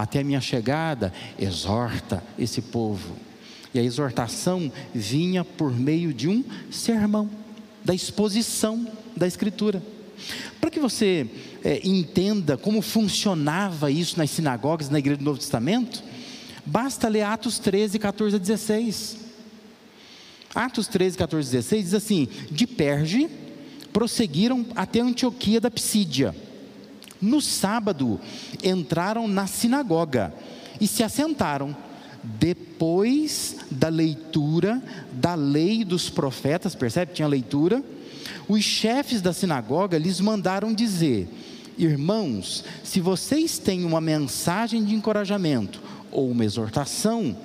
Até 0.00 0.24
minha 0.24 0.40
chegada, 0.40 1.12
exorta 1.38 2.24
esse 2.38 2.62
povo. 2.62 3.16
E 3.74 3.78
a 3.78 3.82
exortação 3.82 4.72
vinha 4.94 5.44
por 5.44 5.70
meio 5.78 6.14
de 6.14 6.26
um 6.26 6.42
sermão, 6.70 7.28
da 7.84 7.94
exposição 7.94 8.90
da 9.14 9.26
Escritura. 9.26 9.82
Para 10.58 10.70
que 10.70 10.80
você 10.80 11.28
é, 11.62 11.86
entenda 11.86 12.56
como 12.56 12.80
funcionava 12.80 13.90
isso 13.90 14.16
nas 14.16 14.30
sinagogas, 14.30 14.88
na 14.88 14.98
igreja 14.98 15.18
do 15.18 15.24
Novo 15.24 15.38
Testamento, 15.38 16.02
basta 16.64 17.06
ler 17.06 17.22
Atos 17.22 17.58
13, 17.58 17.98
14 17.98 18.36
a 18.36 18.38
16. 18.38 19.18
Atos 20.54 20.88
13, 20.88 21.18
14 21.18 21.46
a 21.46 21.60
16 21.60 21.84
diz 21.84 21.94
assim: 21.94 22.26
De 22.50 22.66
Perge 22.66 23.28
prosseguiram 23.92 24.64
até 24.74 25.00
Antioquia 25.00 25.60
da 25.60 25.70
Psídia. 25.70 26.34
No 27.20 27.40
sábado 27.40 28.20
entraram 28.62 29.28
na 29.28 29.46
sinagoga 29.46 30.32
e 30.80 30.86
se 30.86 31.02
assentaram. 31.02 31.76
Depois 32.22 33.56
da 33.70 33.88
leitura 33.88 34.82
da 35.12 35.34
lei 35.34 35.84
dos 35.84 36.10
profetas, 36.10 36.74
percebe? 36.74 37.14
Tinha 37.14 37.26
leitura 37.26 37.82
os 38.50 38.64
chefes 38.64 39.22
da 39.22 39.32
sinagoga 39.32 39.96
lhes 39.96 40.20
mandaram 40.20 40.74
dizer: 40.74 41.28
Irmãos, 41.78 42.64
se 42.82 43.00
vocês 43.00 43.58
têm 43.58 43.84
uma 43.84 44.00
mensagem 44.00 44.84
de 44.84 44.92
encorajamento 44.92 45.80
ou 46.10 46.28
uma 46.28 46.44
exortação 46.44 47.36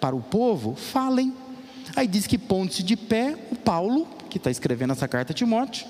para 0.00 0.14
o 0.14 0.20
povo, 0.20 0.76
falem. 0.76 1.34
Aí 1.96 2.06
diz 2.06 2.28
que 2.28 2.38
pondo-se 2.38 2.82
de 2.82 2.96
pé, 2.96 3.36
o 3.50 3.56
Paulo, 3.56 4.06
que 4.30 4.38
está 4.38 4.50
escrevendo 4.52 4.92
essa 4.92 5.08
carta 5.08 5.32
a 5.32 5.34
Timóteo, 5.34 5.84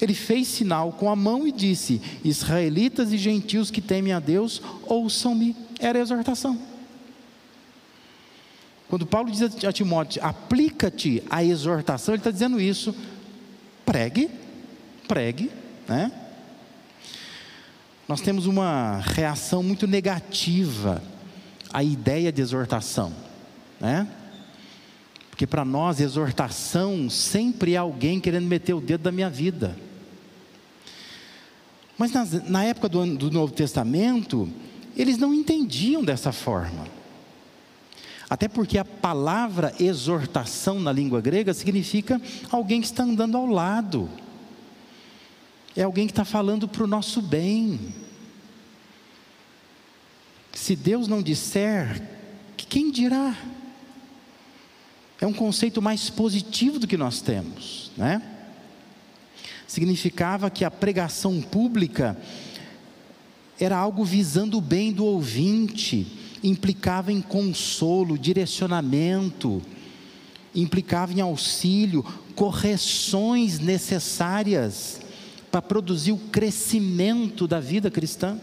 ele 0.00 0.14
fez 0.14 0.48
sinal 0.48 0.92
com 0.92 1.08
a 1.08 1.16
mão 1.16 1.46
e 1.46 1.52
disse: 1.52 2.00
Israelitas 2.24 3.12
e 3.12 3.18
gentios 3.18 3.70
que 3.70 3.80
temem 3.80 4.12
a 4.12 4.20
Deus, 4.20 4.60
ouçam-me. 4.86 5.56
Era 5.78 5.98
a 5.98 6.02
exortação. 6.02 6.58
Quando 8.88 9.06
Paulo 9.06 9.30
diz 9.30 9.64
a 9.64 9.72
Timóteo, 9.72 10.22
aplica-te 10.24 11.22
à 11.28 11.42
exortação, 11.42 12.14
ele 12.14 12.20
está 12.20 12.30
dizendo 12.30 12.60
isso 12.60 12.94
pregue, 13.84 14.30
pregue, 15.06 15.50
né? 15.88 16.12
Nós 18.06 18.20
temos 18.20 18.46
uma 18.46 19.00
reação 19.00 19.62
muito 19.62 19.86
negativa 19.86 21.02
à 21.72 21.82
ideia 21.82 22.30
de 22.30 22.42
exortação, 22.42 23.12
né? 23.80 24.06
Porque 25.30 25.46
para 25.46 25.64
nós, 25.64 26.00
exortação 26.00 27.10
sempre 27.10 27.74
é 27.74 27.76
alguém 27.76 28.20
querendo 28.20 28.46
meter 28.46 28.74
o 28.74 28.80
dedo 28.80 29.02
da 29.02 29.10
minha 29.10 29.28
vida. 29.28 29.76
Mas 31.96 32.12
na, 32.48 32.64
época 32.64 32.88
do, 32.88 33.16
do 33.16 33.30
Novo 33.30 33.52
Testamento, 33.52 34.48
eles 34.96 35.16
não 35.16 35.32
entendiam 35.32 36.02
dessa 36.02 36.32
forma. 36.32 36.86
Até 38.28 38.48
porque 38.48 38.78
a 38.78 38.84
palavra 38.84 39.74
exortação 39.78 40.80
na 40.80 40.90
língua 40.90 41.20
grega 41.20 41.54
significa 41.54 42.20
alguém 42.50 42.80
que 42.80 42.86
está 42.86 43.04
andando 43.04 43.36
ao 43.36 43.46
lado, 43.46 44.10
é 45.76 45.82
alguém 45.82 46.06
que 46.06 46.12
está 46.12 46.24
falando 46.24 46.66
para 46.66 46.84
o 46.84 46.86
nosso 46.86 47.20
bem. 47.20 47.94
Se 50.52 50.74
Deus 50.74 51.08
não 51.08 51.20
disser, 51.20 52.00
quem 52.56 52.90
dirá? 52.90 53.36
É 55.20 55.26
um 55.26 55.32
conceito 55.32 55.80
mais 55.80 56.10
positivo 56.10 56.80
do 56.80 56.88
que 56.88 56.96
nós 56.96 57.20
temos, 57.20 57.92
né? 57.96 58.33
Significava 59.66 60.50
que 60.50 60.64
a 60.64 60.70
pregação 60.70 61.40
pública 61.40 62.16
era 63.58 63.76
algo 63.76 64.04
visando 64.04 64.58
o 64.58 64.60
bem 64.60 64.92
do 64.92 65.04
ouvinte, 65.04 66.06
implicava 66.42 67.12
em 67.12 67.20
consolo, 67.20 68.18
direcionamento, 68.18 69.62
implicava 70.54 71.12
em 71.12 71.20
auxílio, 71.20 72.04
correções 72.34 73.58
necessárias 73.58 75.00
para 75.50 75.62
produzir 75.62 76.12
o 76.12 76.18
crescimento 76.18 77.46
da 77.46 77.60
vida 77.60 77.90
cristã. 77.90 78.38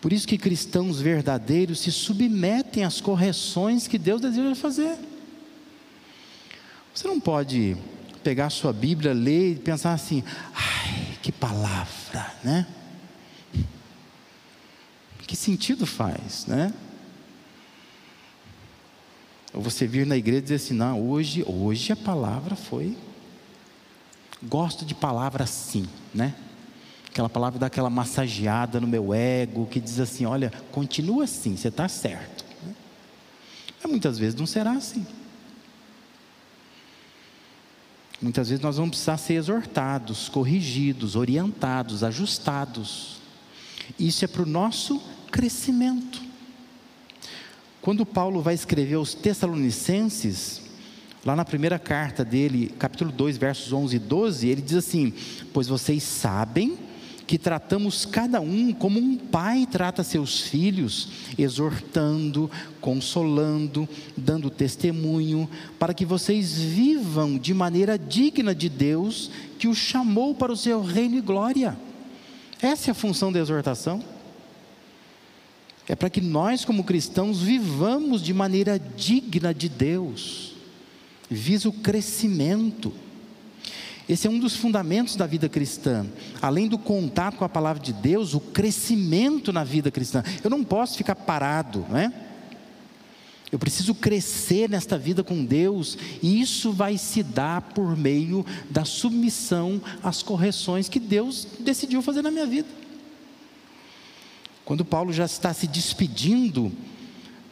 Por 0.00 0.12
isso 0.12 0.28
que 0.28 0.38
cristãos 0.38 1.00
verdadeiros 1.00 1.80
se 1.80 1.90
submetem 1.90 2.84
às 2.84 3.00
correções 3.00 3.88
que 3.88 3.98
Deus 3.98 4.20
deseja 4.20 4.54
fazer. 4.54 4.96
Você 6.94 7.08
não 7.08 7.18
pode 7.18 7.76
pegar 8.18 8.46
a 8.46 8.50
sua 8.50 8.72
Bíblia, 8.72 9.12
ler 9.12 9.52
e 9.52 9.56
pensar 9.56 9.92
assim: 9.92 10.22
ai, 10.54 11.18
que 11.22 11.32
palavra, 11.32 12.34
né? 12.42 12.66
Que 15.26 15.36
sentido 15.36 15.86
faz, 15.86 16.46
né? 16.46 16.72
Ou 19.52 19.60
você 19.60 19.86
vir 19.86 20.06
na 20.06 20.16
igreja 20.16 20.38
e 20.38 20.42
dizer 20.42 20.54
assim, 20.54 20.74
não, 20.74 21.06
hoje, 21.06 21.44
hoje 21.46 21.92
a 21.92 21.96
palavra 21.96 22.56
foi. 22.56 22.96
Gosto 24.42 24.86
de 24.86 24.94
palavra 24.94 25.44
assim, 25.44 25.86
né? 26.14 26.34
Aquela 27.10 27.28
palavra 27.28 27.58
dá 27.58 27.66
aquela 27.66 27.90
massageada 27.90 28.80
no 28.80 28.86
meu 28.86 29.12
ego, 29.12 29.66
que 29.66 29.80
diz 29.80 29.98
assim: 29.98 30.24
olha, 30.24 30.52
continua 30.70 31.24
assim, 31.24 31.56
você 31.56 31.68
está 31.68 31.88
certo. 31.88 32.44
Mas 33.82 33.90
muitas 33.90 34.18
vezes 34.18 34.38
não 34.38 34.46
será 34.46 34.72
assim. 34.72 35.06
Muitas 38.20 38.48
vezes 38.48 38.62
nós 38.62 38.76
vamos 38.76 38.90
precisar 38.90 39.16
ser 39.16 39.34
exortados, 39.34 40.28
corrigidos, 40.28 41.14
orientados, 41.14 42.02
ajustados. 42.02 43.18
Isso 43.98 44.24
é 44.24 44.28
para 44.28 44.42
o 44.42 44.46
nosso 44.46 45.00
crescimento. 45.30 46.20
Quando 47.80 48.04
Paulo 48.04 48.42
vai 48.42 48.54
escrever 48.54 48.96
aos 48.96 49.14
Tessalonicenses, 49.14 50.62
lá 51.24 51.36
na 51.36 51.44
primeira 51.44 51.78
carta 51.78 52.24
dele, 52.24 52.74
capítulo 52.76 53.12
2, 53.12 53.36
versos 53.36 53.72
11 53.72 53.96
e 53.96 53.98
12, 54.00 54.48
ele 54.48 54.62
diz 54.62 54.76
assim: 54.76 55.14
Pois 55.52 55.68
vocês 55.68 56.02
sabem 56.02 56.76
que 57.28 57.36
tratamos 57.36 58.06
cada 58.06 58.40
um 58.40 58.72
como 58.72 58.98
um 58.98 59.14
pai 59.14 59.68
trata 59.70 60.02
seus 60.02 60.40
filhos, 60.40 61.10
exortando, 61.36 62.50
consolando, 62.80 63.86
dando 64.16 64.48
testemunho, 64.48 65.46
para 65.78 65.92
que 65.92 66.06
vocês 66.06 66.58
vivam 66.58 67.36
de 67.36 67.52
maneira 67.52 67.98
digna 67.98 68.54
de 68.54 68.70
Deus 68.70 69.30
que 69.58 69.68
os 69.68 69.76
chamou 69.76 70.34
para 70.34 70.50
o 70.50 70.56
seu 70.56 70.82
reino 70.82 71.16
e 71.16 71.20
glória. 71.20 71.78
Essa 72.62 72.90
é 72.90 72.92
a 72.92 72.94
função 72.94 73.30
da 73.30 73.38
exortação. 73.38 74.02
É 75.86 75.94
para 75.94 76.08
que 76.08 76.22
nós, 76.22 76.64
como 76.64 76.82
cristãos, 76.82 77.42
vivamos 77.42 78.22
de 78.22 78.32
maneira 78.32 78.78
digna 78.78 79.52
de 79.52 79.68
Deus, 79.68 80.54
visa 81.28 81.68
o 81.68 81.72
crescimento. 81.72 82.90
Esse 84.08 84.26
é 84.26 84.30
um 84.30 84.38
dos 84.38 84.56
fundamentos 84.56 85.16
da 85.16 85.26
vida 85.26 85.48
cristã. 85.48 86.06
Além 86.40 86.66
do 86.66 86.78
contato 86.78 87.36
com 87.36 87.44
a 87.44 87.48
palavra 87.48 87.82
de 87.82 87.92
Deus, 87.92 88.32
o 88.32 88.40
crescimento 88.40 89.52
na 89.52 89.62
vida 89.64 89.90
cristã. 89.90 90.24
Eu 90.42 90.48
não 90.48 90.64
posso 90.64 90.96
ficar 90.96 91.14
parado, 91.14 91.84
não 91.90 91.98
é? 91.98 92.12
Eu 93.50 93.58
preciso 93.58 93.94
crescer 93.94 94.68
nesta 94.68 94.98
vida 94.98 95.24
com 95.24 95.44
Deus, 95.44 95.96
e 96.22 96.40
isso 96.40 96.70
vai 96.70 96.98
se 96.98 97.22
dar 97.22 97.62
por 97.62 97.96
meio 97.96 98.44
da 98.68 98.84
submissão 98.84 99.80
às 100.02 100.22
correções 100.22 100.88
que 100.88 101.00
Deus 101.00 101.46
decidiu 101.60 102.02
fazer 102.02 102.20
na 102.20 102.30
minha 102.30 102.46
vida. 102.46 102.68
Quando 104.66 104.84
Paulo 104.84 105.14
já 105.14 105.24
está 105.24 105.54
se 105.54 105.66
despedindo 105.66 106.70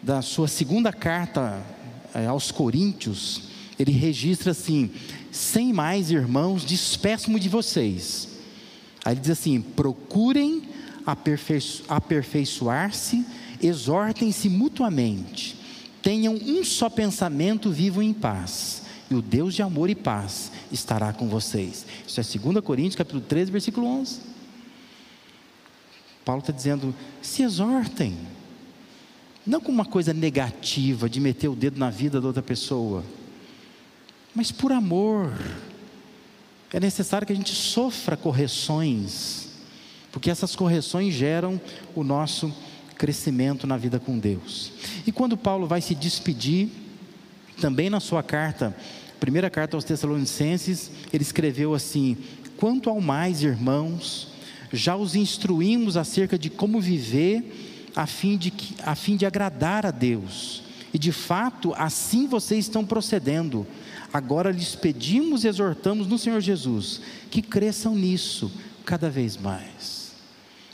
da 0.02 0.20
sua 0.20 0.48
segunda 0.48 0.92
carta 0.92 1.62
eh, 2.14 2.26
aos 2.26 2.50
Coríntios, 2.50 3.55
ele 3.78 3.92
registra 3.92 4.52
assim: 4.52 4.90
sem 5.30 5.72
mais, 5.72 6.10
irmãos, 6.10 6.64
despeço-me 6.64 7.38
de 7.38 7.48
vocês. 7.48 8.28
Aí 9.04 9.12
ele 9.14 9.20
diz 9.20 9.30
assim: 9.30 9.60
procurem 9.60 10.62
aperfeiçoar-se, 11.88 13.24
exortem-se 13.62 14.48
mutuamente, 14.48 15.56
tenham 16.02 16.34
um 16.34 16.64
só 16.64 16.88
pensamento, 16.88 17.70
vivam 17.70 18.02
em 18.02 18.12
paz, 18.12 18.82
e 19.10 19.14
o 19.14 19.22
Deus 19.22 19.54
de 19.54 19.62
amor 19.62 19.88
e 19.90 19.94
paz 19.94 20.50
estará 20.72 21.12
com 21.12 21.28
vocês. 21.28 21.86
Isso 22.06 22.20
é 22.20 22.24
2 22.38 22.64
Coríntios, 22.64 22.96
capítulo 22.96 23.22
13, 23.22 23.50
versículo 23.52 23.86
11. 23.86 24.20
Paulo 26.24 26.40
está 26.40 26.52
dizendo: 26.52 26.94
se 27.20 27.42
exortem, 27.42 28.16
não 29.46 29.60
com 29.60 29.70
uma 29.70 29.84
coisa 29.84 30.12
negativa 30.12 31.08
de 31.08 31.20
meter 31.20 31.48
o 31.48 31.54
dedo 31.54 31.78
na 31.78 31.90
vida 31.90 32.20
da 32.20 32.26
outra 32.26 32.42
pessoa 32.42 33.04
mas 34.36 34.52
por 34.52 34.70
amor. 34.70 35.32
É 36.70 36.78
necessário 36.78 37.26
que 37.26 37.32
a 37.32 37.36
gente 37.36 37.54
sofra 37.54 38.16
correções, 38.16 39.48
porque 40.12 40.30
essas 40.30 40.54
correções 40.54 41.14
geram 41.14 41.58
o 41.94 42.04
nosso 42.04 42.54
crescimento 42.98 43.66
na 43.66 43.78
vida 43.78 43.98
com 43.98 44.18
Deus. 44.18 44.72
E 45.06 45.12
quando 45.12 45.38
Paulo 45.38 45.66
vai 45.66 45.80
se 45.80 45.94
despedir, 45.94 46.68
também 47.60 47.88
na 47.88 47.98
sua 47.98 48.22
carta, 48.22 48.76
primeira 49.18 49.48
carta 49.48 49.76
aos 49.76 49.84
Tessalonicenses, 49.84 50.90
ele 51.10 51.22
escreveu 51.22 51.74
assim: 51.74 52.18
Quanto 52.58 52.90
ao 52.90 53.00
mais, 53.00 53.42
irmãos, 53.42 54.28
já 54.70 54.96
os 54.96 55.14
instruímos 55.14 55.96
acerca 55.96 56.38
de 56.38 56.50
como 56.50 56.78
viver 56.78 57.90
a 57.96 58.06
fim 58.06 58.36
de, 58.36 58.52
a 58.82 58.94
fim 58.94 59.16
de 59.16 59.24
agradar 59.24 59.86
a 59.86 59.90
Deus. 59.90 60.62
E 60.92 60.98
de 60.98 61.12
fato, 61.12 61.72
assim 61.74 62.26
vocês 62.26 62.66
estão 62.66 62.84
procedendo 62.84 63.66
Agora 64.12 64.50
lhes 64.50 64.74
pedimos 64.74 65.44
e 65.44 65.48
exortamos 65.48 66.06
no 66.06 66.18
Senhor 66.18 66.40
Jesus 66.40 67.00
que 67.30 67.42
cresçam 67.42 67.94
nisso 67.94 68.50
cada 68.84 69.10
vez 69.10 69.36
mais. 69.36 70.12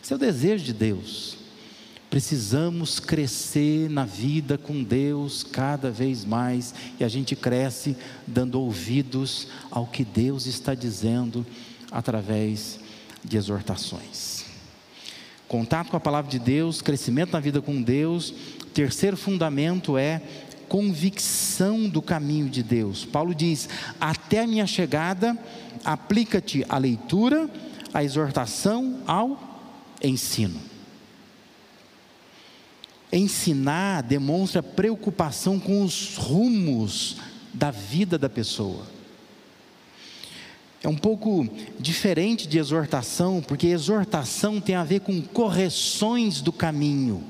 Esse 0.02 0.12
é 0.12 0.16
o 0.16 0.18
desejo 0.18 0.64
de 0.64 0.72
Deus. 0.72 1.38
Precisamos 2.10 3.00
crescer 3.00 3.88
na 3.88 4.04
vida 4.04 4.58
com 4.58 4.82
Deus 4.82 5.42
cada 5.42 5.90
vez 5.90 6.26
mais 6.26 6.74
e 7.00 7.04
a 7.04 7.08
gente 7.08 7.34
cresce 7.34 7.96
dando 8.26 8.60
ouvidos 8.60 9.48
ao 9.70 9.86
que 9.86 10.04
Deus 10.04 10.44
está 10.44 10.74
dizendo 10.74 11.46
através 11.90 12.78
de 13.24 13.38
exortações. 13.38 14.44
Contato 15.48 15.90
com 15.90 15.96
a 15.96 16.00
palavra 16.00 16.30
de 16.30 16.38
Deus, 16.38 16.82
crescimento 16.82 17.32
na 17.32 17.40
vida 17.40 17.62
com 17.62 17.80
Deus. 17.80 18.34
Terceiro 18.74 19.16
fundamento 19.16 19.96
é 19.96 20.22
convicção 20.72 21.86
do 21.86 22.00
caminho 22.00 22.48
de 22.48 22.62
Deus. 22.62 23.04
Paulo 23.04 23.34
diz: 23.34 23.68
até 24.00 24.40
a 24.40 24.46
minha 24.46 24.66
chegada, 24.66 25.36
aplica-te 25.84 26.64
à 26.66 26.78
leitura, 26.78 27.46
à 27.92 28.02
exortação, 28.02 29.02
ao 29.06 29.68
ensino. 30.02 30.58
Ensinar 33.12 34.02
demonstra 34.02 34.62
preocupação 34.62 35.60
com 35.60 35.82
os 35.82 36.16
rumos 36.16 37.18
da 37.52 37.70
vida 37.70 38.16
da 38.16 38.30
pessoa. 38.30 38.86
É 40.82 40.88
um 40.88 40.96
pouco 40.96 41.46
diferente 41.78 42.48
de 42.48 42.56
exortação, 42.56 43.42
porque 43.46 43.66
exortação 43.66 44.58
tem 44.58 44.74
a 44.74 44.84
ver 44.84 45.00
com 45.00 45.20
correções 45.20 46.40
do 46.40 46.50
caminho. 46.50 47.22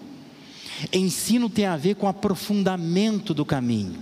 Ensino 0.93 1.51
tem 1.51 1.67
a 1.67 1.77
ver 1.77 1.97
com 1.97 2.09
aprofundamento 2.09 3.35
do 3.35 3.45
caminho. 3.45 4.01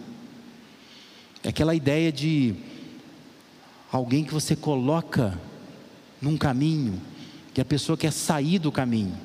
É 1.42 1.48
aquela 1.48 1.74
ideia 1.74 2.12
de 2.12 2.54
alguém 3.90 4.24
que 4.24 4.32
você 4.32 4.54
coloca 4.54 5.38
num 6.20 6.36
caminho 6.36 7.00
que 7.52 7.60
a 7.60 7.64
pessoa 7.64 7.96
quer 7.96 8.12
sair 8.12 8.58
do 8.58 8.70
caminho. 8.70 9.16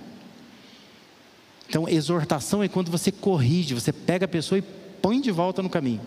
Então, 1.68 1.88
exortação 1.88 2.64
é 2.64 2.68
quando 2.68 2.90
você 2.90 3.12
corrige, 3.12 3.74
você 3.74 3.92
pega 3.92 4.26
a 4.26 4.30
pessoa 4.30 4.60
e 4.60 4.62
põe 4.62 5.20
de 5.20 5.32
volta 5.32 5.62
no 5.62 5.70
caminho. 5.70 6.02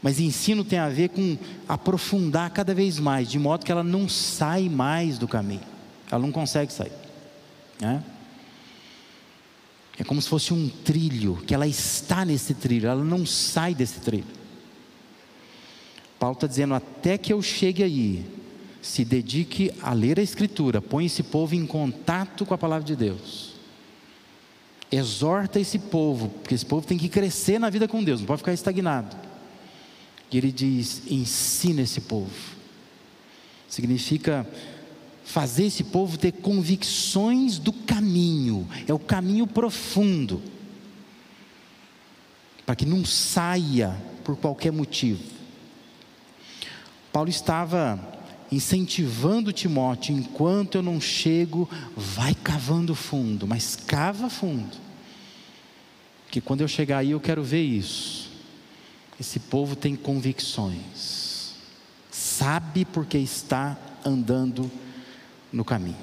Mas 0.00 0.18
ensino 0.18 0.64
tem 0.64 0.78
a 0.78 0.88
ver 0.88 1.10
com 1.10 1.38
aprofundar 1.68 2.50
cada 2.50 2.74
vez 2.74 2.98
mais, 2.98 3.30
de 3.30 3.38
modo 3.38 3.64
que 3.64 3.70
ela 3.70 3.84
não 3.84 4.08
sai 4.08 4.68
mais 4.68 5.16
do 5.18 5.28
caminho. 5.28 5.60
Ela 6.10 6.20
não 6.20 6.32
consegue 6.32 6.72
sair. 6.72 6.92
Né? 7.80 8.02
É 9.98 10.04
como 10.04 10.20
se 10.20 10.28
fosse 10.28 10.54
um 10.54 10.68
trilho, 10.68 11.36
que 11.46 11.54
ela 11.54 11.66
está 11.66 12.24
nesse 12.24 12.54
trilho, 12.54 12.88
ela 12.88 13.04
não 13.04 13.26
sai 13.26 13.74
desse 13.74 14.00
trilho. 14.00 14.26
Paulo 16.18 16.34
está 16.34 16.46
dizendo: 16.46 16.74
até 16.74 17.18
que 17.18 17.32
eu 17.32 17.42
chegue 17.42 17.82
aí, 17.82 18.24
se 18.80 19.04
dedique 19.04 19.72
a 19.82 19.92
ler 19.92 20.18
a 20.18 20.22
Escritura, 20.22 20.80
põe 20.80 21.06
esse 21.06 21.22
povo 21.22 21.54
em 21.54 21.66
contato 21.66 22.46
com 22.46 22.54
a 22.54 22.58
palavra 22.58 22.84
de 22.84 22.96
Deus. 22.96 23.52
Exorta 24.90 25.58
esse 25.58 25.78
povo, 25.78 26.28
porque 26.28 26.54
esse 26.54 26.66
povo 26.66 26.86
tem 26.86 26.98
que 26.98 27.08
crescer 27.08 27.58
na 27.58 27.70
vida 27.70 27.88
com 27.88 28.04
Deus, 28.04 28.20
não 28.20 28.26
pode 28.26 28.38
ficar 28.38 28.52
estagnado. 28.52 29.16
E 30.30 30.38
ele 30.38 30.50
diz: 30.50 31.02
ensina 31.10 31.82
esse 31.82 32.00
povo. 32.00 32.30
Significa 33.68 34.46
fazer 35.24 35.66
esse 35.66 35.84
povo 35.84 36.18
ter 36.18 36.32
convicções 36.32 37.58
do 37.58 37.72
caminho, 37.72 38.68
é 38.86 38.92
o 38.92 38.98
caminho 38.98 39.46
profundo, 39.46 40.42
para 42.66 42.76
que 42.76 42.86
não 42.86 43.04
saia 43.04 43.96
por 44.24 44.36
qualquer 44.36 44.72
motivo. 44.72 45.22
Paulo 47.12 47.28
estava 47.28 48.00
incentivando 48.50 49.52
Timóteo, 49.52 50.16
enquanto 50.16 50.76
eu 50.76 50.82
não 50.82 51.00
chego, 51.00 51.68
vai 51.96 52.34
cavando 52.34 52.94
fundo, 52.94 53.46
mas 53.46 53.76
cava 53.76 54.28
fundo. 54.28 54.76
Que 56.30 56.40
quando 56.40 56.62
eu 56.62 56.68
chegar 56.68 56.98
aí 56.98 57.10
eu 57.10 57.20
quero 57.20 57.42
ver 57.42 57.62
isso. 57.62 58.30
Esse 59.20 59.38
povo 59.38 59.76
tem 59.76 59.94
convicções, 59.94 61.54
sabe 62.10 62.84
porque 62.84 63.18
está 63.18 63.78
andando 64.04 64.70
no 65.52 65.64
caminho. 65.64 65.96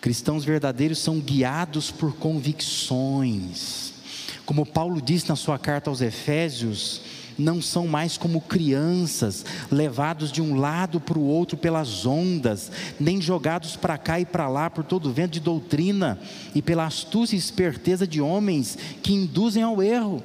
Cristãos 0.00 0.44
verdadeiros 0.44 0.98
são 0.98 1.18
guiados 1.20 1.90
por 1.90 2.14
convicções. 2.14 3.92
Como 4.46 4.64
Paulo 4.64 5.02
diz 5.02 5.24
na 5.26 5.36
sua 5.36 5.58
carta 5.58 5.90
aos 5.90 6.00
Efésios, 6.00 7.02
não 7.38 7.62
são 7.62 7.86
mais 7.86 8.18
como 8.18 8.40
crianças, 8.40 9.44
levados 9.70 10.32
de 10.32 10.42
um 10.42 10.56
lado 10.56 11.00
para 11.00 11.18
o 11.18 11.26
outro 11.26 11.56
pelas 11.56 12.04
ondas, 12.04 12.70
nem 12.98 13.20
jogados 13.20 13.76
para 13.76 13.96
cá 13.96 14.18
e 14.18 14.26
para 14.26 14.48
lá 14.48 14.68
por 14.68 14.84
todo 14.84 15.12
vento 15.12 15.32
de 15.32 15.40
doutrina 15.40 16.18
e 16.54 16.60
pela 16.60 16.86
astúcia 16.86 17.36
e 17.36 17.38
esperteza 17.38 18.06
de 18.06 18.20
homens 18.20 18.76
que 19.02 19.12
induzem 19.12 19.62
ao 19.62 19.82
erro. 19.82 20.22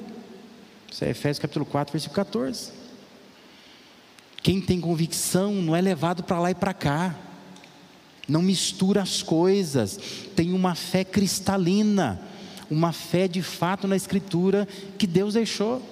Isso 0.90 1.04
é 1.04 1.10
Efésios 1.10 1.38
capítulo 1.38 1.64
4, 1.66 1.92
versículo 1.92 2.16
14. 2.16 2.72
Quem 4.42 4.60
tem 4.60 4.80
convicção 4.80 5.54
não 5.54 5.74
é 5.74 5.80
levado 5.80 6.22
para 6.22 6.38
lá 6.38 6.50
e 6.50 6.54
para 6.54 6.74
cá. 6.74 7.14
Não 8.28 8.42
mistura 8.42 9.02
as 9.02 9.22
coisas. 9.22 9.98
Tem 10.34 10.52
uma 10.52 10.74
fé 10.74 11.04
cristalina, 11.04 12.20
uma 12.70 12.92
fé 12.92 13.28
de 13.28 13.42
fato 13.42 13.86
na 13.86 13.96
Escritura 13.96 14.66
que 14.98 15.06
Deus 15.06 15.34
deixou. 15.34 15.82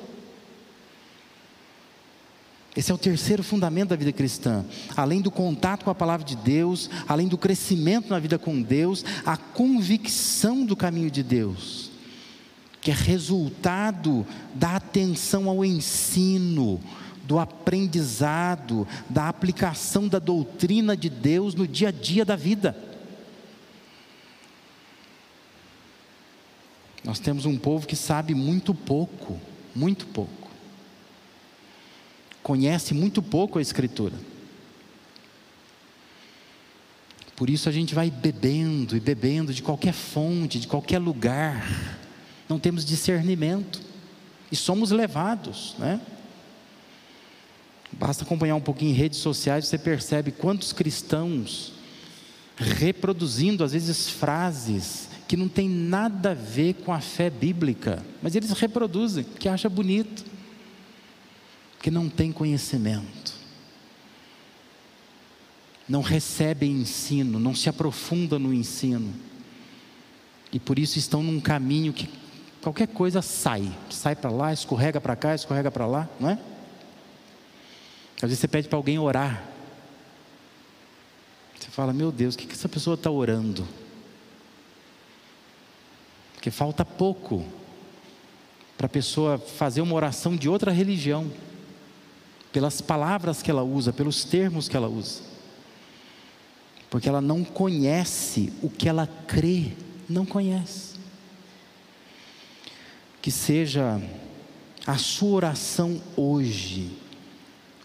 Esse 2.74 2.90
é 2.90 2.94
o 2.94 2.98
terceiro 2.98 3.42
fundamento 3.42 3.90
da 3.90 3.96
vida 3.96 4.12
cristã. 4.12 4.64
Além 4.96 5.20
do 5.20 5.30
contato 5.30 5.84
com 5.84 5.90
a 5.90 5.94
palavra 5.94 6.24
de 6.24 6.34
Deus, 6.34 6.88
além 7.06 7.28
do 7.28 7.36
crescimento 7.36 8.08
na 8.08 8.18
vida 8.18 8.38
com 8.38 8.62
Deus, 8.62 9.04
a 9.26 9.36
convicção 9.36 10.64
do 10.64 10.74
caminho 10.74 11.10
de 11.10 11.22
Deus, 11.22 11.90
que 12.80 12.90
é 12.90 12.94
resultado 12.94 14.26
da 14.54 14.76
atenção 14.76 15.50
ao 15.50 15.62
ensino, 15.62 16.80
do 17.24 17.38
aprendizado, 17.38 18.86
da 19.08 19.28
aplicação 19.28 20.08
da 20.08 20.18
doutrina 20.18 20.96
de 20.96 21.08
Deus 21.08 21.54
no 21.54 21.66
dia 21.66 21.88
a 21.88 21.92
dia 21.92 22.24
da 22.24 22.36
vida. 22.36 22.76
Nós 27.04 27.18
temos 27.18 27.46
um 27.46 27.58
povo 27.58 27.86
que 27.86 27.96
sabe 27.96 28.34
muito 28.34 28.74
pouco, 28.74 29.40
muito 29.74 30.06
pouco. 30.06 30.50
Conhece 32.42 32.94
muito 32.94 33.22
pouco 33.22 33.58
a 33.58 33.62
Escritura. 33.62 34.14
Por 37.36 37.50
isso 37.50 37.68
a 37.68 37.72
gente 37.72 37.94
vai 37.94 38.10
bebendo 38.10 38.96
e 38.96 39.00
bebendo 39.00 39.52
de 39.52 39.62
qualquer 39.62 39.92
fonte, 39.92 40.60
de 40.60 40.68
qualquer 40.68 40.98
lugar. 40.98 41.98
Não 42.48 42.58
temos 42.58 42.84
discernimento 42.84 43.80
e 44.50 44.54
somos 44.54 44.90
levados, 44.90 45.74
né? 45.78 46.00
Basta 47.92 48.24
acompanhar 48.24 48.56
um 48.56 48.60
pouquinho 48.60 48.90
em 48.90 48.94
redes 48.94 49.18
sociais, 49.18 49.66
você 49.66 49.78
percebe 49.78 50.30
quantos 50.32 50.72
cristãos 50.72 51.72
reproduzindo, 52.56 53.64
às 53.64 53.72
vezes, 53.72 54.08
frases 54.08 55.08
que 55.26 55.36
não 55.36 55.48
tem 55.48 55.68
nada 55.68 56.32
a 56.32 56.34
ver 56.34 56.74
com 56.74 56.92
a 56.92 57.00
fé 57.00 57.30
bíblica, 57.30 58.04
mas 58.22 58.34
eles 58.34 58.50
reproduzem, 58.50 59.24
que 59.24 59.48
acha 59.48 59.68
bonito, 59.68 60.24
que 61.80 61.90
não 61.90 62.08
tem 62.08 62.30
conhecimento, 62.30 63.32
não 65.88 66.02
recebem 66.02 66.70
ensino, 66.70 67.38
não 67.38 67.54
se 67.54 67.68
aprofundam 67.68 68.38
no 68.38 68.52
ensino, 68.52 69.12
e 70.52 70.60
por 70.60 70.78
isso 70.78 70.98
estão 70.98 71.22
num 71.22 71.40
caminho 71.40 71.94
que 71.94 72.10
qualquer 72.60 72.88
coisa 72.88 73.22
sai, 73.22 73.72
sai 73.88 74.14
para 74.14 74.30
lá, 74.30 74.52
escorrega 74.52 75.00
para 75.00 75.16
cá, 75.16 75.34
escorrega 75.34 75.70
para 75.70 75.86
lá, 75.86 76.10
não 76.20 76.28
é? 76.28 76.38
Às 78.22 78.28
vezes 78.28 78.38
você 78.38 78.46
pede 78.46 78.68
para 78.68 78.78
alguém 78.78 79.00
orar. 79.00 79.42
Você 81.58 81.68
fala, 81.70 81.92
meu 81.92 82.12
Deus, 82.12 82.36
o 82.36 82.38
que, 82.38 82.46
que 82.46 82.52
essa 82.52 82.68
pessoa 82.68 82.94
está 82.94 83.10
orando? 83.10 83.66
Porque 86.34 86.48
falta 86.48 86.84
pouco 86.84 87.44
para 88.76 88.86
a 88.86 88.88
pessoa 88.88 89.38
fazer 89.38 89.80
uma 89.80 89.94
oração 89.94 90.36
de 90.36 90.48
outra 90.48 90.70
religião, 90.70 91.32
pelas 92.52 92.80
palavras 92.80 93.42
que 93.42 93.50
ela 93.50 93.64
usa, 93.64 93.92
pelos 93.92 94.24
termos 94.24 94.68
que 94.68 94.76
ela 94.76 94.88
usa, 94.88 95.22
porque 96.90 97.08
ela 97.08 97.20
não 97.20 97.42
conhece 97.42 98.52
o 98.62 98.70
que 98.70 98.88
ela 98.88 99.08
crê, 99.26 99.72
não 100.08 100.24
conhece. 100.24 100.92
Que 103.20 103.30
seja 103.30 104.00
a 104.86 104.96
sua 104.96 105.30
oração 105.30 106.00
hoje, 106.16 107.01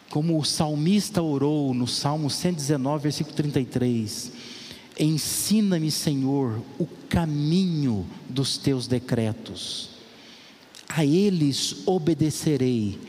como 0.09 0.39
o 0.39 0.45
salmista 0.45 1.21
orou 1.21 1.73
no 1.73 1.87
Salmo 1.87 2.29
119, 2.29 3.03
versículo 3.03 3.35
33. 3.35 4.31
Ensina-me, 4.99 5.91
Senhor, 5.91 6.61
o 6.79 6.87
caminho 7.09 8.07
dos 8.27 8.57
teus 8.57 8.87
decretos, 8.87 9.89
a 10.89 11.05
eles 11.05 11.83
obedecerei 11.85 12.99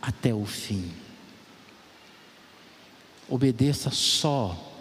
até 0.00 0.32
o 0.32 0.44
fim. 0.44 0.90
Obedeça 3.28 3.90
só 3.90 4.72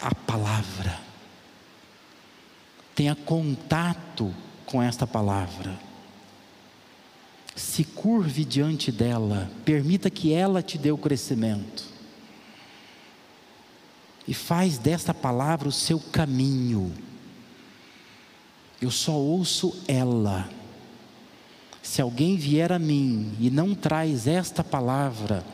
a 0.00 0.14
palavra, 0.14 1.00
tenha 2.94 3.16
contato 3.16 4.32
com 4.64 4.80
esta 4.80 5.06
palavra 5.06 5.89
se 7.60 7.84
curve 7.84 8.42
diante 8.44 8.90
dela, 8.90 9.50
permita 9.66 10.08
que 10.08 10.32
ela 10.32 10.62
te 10.62 10.78
dê 10.78 10.90
o 10.90 10.96
crescimento. 10.96 11.84
E 14.26 14.32
faz 14.32 14.78
desta 14.78 15.12
palavra 15.12 15.68
o 15.68 15.72
seu 15.72 16.00
caminho. 16.00 16.90
Eu 18.80 18.90
só 18.90 19.12
ouço 19.12 19.76
ela. 19.86 20.48
Se 21.82 22.00
alguém 22.00 22.36
vier 22.36 22.72
a 22.72 22.78
mim 22.78 23.34
e 23.38 23.50
não 23.50 23.74
traz 23.74 24.26
esta 24.26 24.64
palavra, 24.64 25.44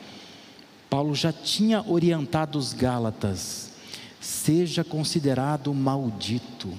Paulo 0.88 1.14
já 1.14 1.33
tinha 1.33 1.83
orientado 1.83 2.57
os 2.57 2.73
Gálatas: 2.73 3.73
seja 4.21 4.85
considerado 4.85 5.75
maldito. 5.75 6.73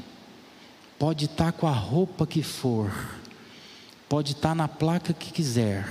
Pode 0.97 1.25
estar 1.25 1.51
com 1.51 1.67
a 1.67 1.71
roupa 1.71 2.25
que 2.25 2.41
for, 2.41 2.91
Pode 4.09 4.31
estar 4.33 4.55
na 4.55 4.67
placa 4.67 5.13
que 5.13 5.31
quiser, 5.31 5.85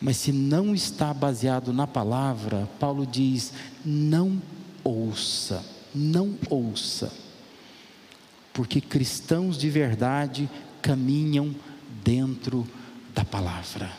mas 0.00 0.16
se 0.16 0.32
não 0.32 0.74
está 0.74 1.14
baseado 1.14 1.72
na 1.72 1.86
palavra, 1.86 2.68
Paulo 2.78 3.06
diz: 3.06 3.52
não 3.84 4.42
ouça, 4.82 5.64
não 5.94 6.36
ouça, 6.50 7.12
porque 8.52 8.80
cristãos 8.80 9.56
de 9.56 9.70
verdade 9.70 10.50
caminham 10.82 11.54
dentro 12.02 12.66
da 13.14 13.24
palavra. 13.24 13.90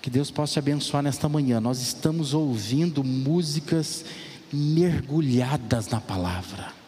Que 0.00 0.10
Deus 0.10 0.30
possa 0.30 0.54
te 0.54 0.58
abençoar 0.58 1.02
nesta 1.02 1.28
manhã. 1.28 1.60
Nós 1.60 1.80
estamos 1.80 2.34
ouvindo 2.34 3.04
músicas 3.04 4.04
mergulhadas 4.52 5.86
na 5.88 6.00
palavra. 6.00 6.81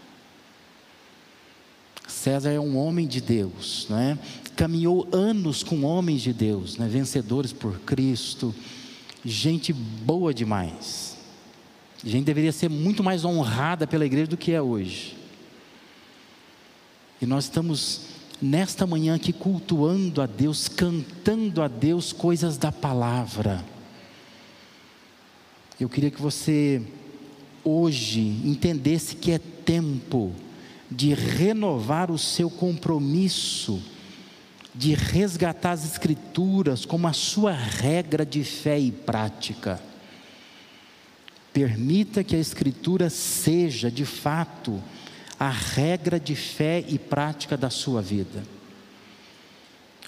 César 2.25 2.53
é 2.53 2.59
um 2.59 2.79
homem 2.79 3.07
de 3.07 3.21
Deus, 3.21 3.87
né? 3.91 4.19
caminhou 4.57 5.07
anos 5.13 5.63
com 5.63 5.83
homens 5.83 6.23
de 6.23 6.33
Deus, 6.33 6.79
né? 6.79 6.89
vencedores 6.89 7.53
por 7.53 7.79
Cristo, 7.81 8.55
gente 9.23 9.75
boa 9.75 10.33
demais. 10.33 11.19
Gente 12.03 12.25
deveria 12.25 12.51
ser 12.51 12.71
muito 12.71 13.05
mais 13.05 13.27
honrada 13.27 13.87
pela 13.87 14.07
igreja 14.07 14.29
do 14.29 14.39
que 14.39 14.53
é 14.53 14.63
hoje. 14.63 15.19
E 17.21 17.27
nós 17.27 17.45
estamos 17.45 18.07
nesta 18.41 18.87
manhã 18.87 19.17
aqui 19.17 19.31
cultuando 19.31 20.23
a 20.23 20.27
Deus, 20.27 20.67
cantando 20.67 21.61
a 21.61 21.69
Deus 21.69 22.11
coisas 22.11 22.57
da 22.57 22.73
palavra. 22.73 23.63
Eu 25.79 25.91
queria 25.91 26.11
que 26.11 26.23
você 26.23 26.81
hoje 27.63 28.21
entendesse 28.43 29.15
que 29.15 29.31
é 29.31 29.39
tempo 29.39 30.35
de 30.91 31.15
renovar 31.15 32.11
o 32.11 32.19
seu 32.19 32.49
compromisso 32.51 33.83
de 34.75 34.95
resgatar 34.95 35.73
as 35.73 35.85
Escrituras 35.85 36.85
como 36.85 37.07
a 37.07 37.13
sua 37.13 37.53
regra 37.53 38.27
de 38.27 38.43
fé 38.43 38.79
e 38.79 38.91
prática. 38.91 39.81
Permita 41.53 42.25
que 42.25 42.35
a 42.35 42.41
Escritura 42.41 43.09
seja, 43.09 43.91
de 43.91 44.05
fato, 44.05 44.83
a 45.39 45.49
regra 45.49 46.19
de 46.19 46.35
fé 46.35 46.85
e 46.89 46.99
prática 46.99 47.57
da 47.57 47.71
sua 47.71 48.03
vida. 48.03 48.43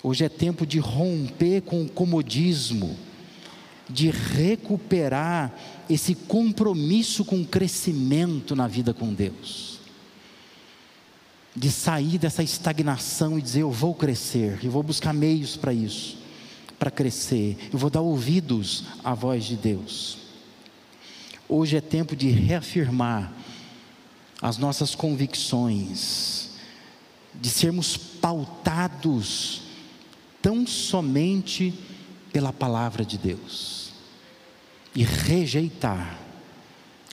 Hoje 0.02 0.24
é 0.24 0.28
tempo 0.28 0.66
de 0.66 0.78
romper 0.78 1.62
com 1.62 1.82
o 1.82 1.88
comodismo, 1.88 2.96
de 3.88 4.10
recuperar 4.10 5.54
esse 5.88 6.14
compromisso 6.14 7.24
com 7.24 7.40
o 7.40 7.46
crescimento 7.46 8.56
na 8.56 8.66
vida 8.66 8.92
com 8.92 9.14
Deus 9.14 9.75
de 11.56 11.70
sair 11.70 12.18
dessa 12.18 12.42
estagnação 12.42 13.38
e 13.38 13.42
dizer: 13.42 13.62
Eu 13.62 13.70
vou 13.70 13.94
crescer, 13.94 14.60
eu 14.62 14.70
vou 14.70 14.82
buscar 14.82 15.14
meios 15.14 15.56
para 15.56 15.72
isso, 15.72 16.18
para 16.78 16.90
crescer, 16.90 17.56
eu 17.72 17.78
vou 17.78 17.88
dar 17.88 18.02
ouvidos 18.02 18.84
à 19.02 19.14
voz 19.14 19.44
de 19.44 19.56
Deus. 19.56 20.18
Hoje 21.48 21.76
é 21.76 21.80
tempo 21.80 22.14
de 22.14 22.28
reafirmar 22.28 23.32
as 24.42 24.58
nossas 24.58 24.94
convicções, 24.94 26.50
de 27.34 27.48
sermos 27.48 27.96
pautados 27.96 29.62
tão 30.42 30.66
somente 30.66 31.72
pela 32.32 32.52
palavra 32.52 33.04
de 33.04 33.16
Deus 33.16 33.92
e 34.94 35.02
rejeitar 35.02 36.18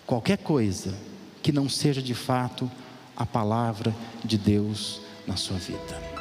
qualquer 0.05 0.37
coisa 0.37 0.93
que 1.41 1.51
não 1.51 1.69
seja 1.69 2.01
de 2.01 2.13
fato 2.13 2.69
a 3.15 3.25
palavra 3.25 3.93
de 4.23 4.37
Deus 4.37 5.01
na 5.27 5.35
sua 5.35 5.57
vida. 5.57 6.12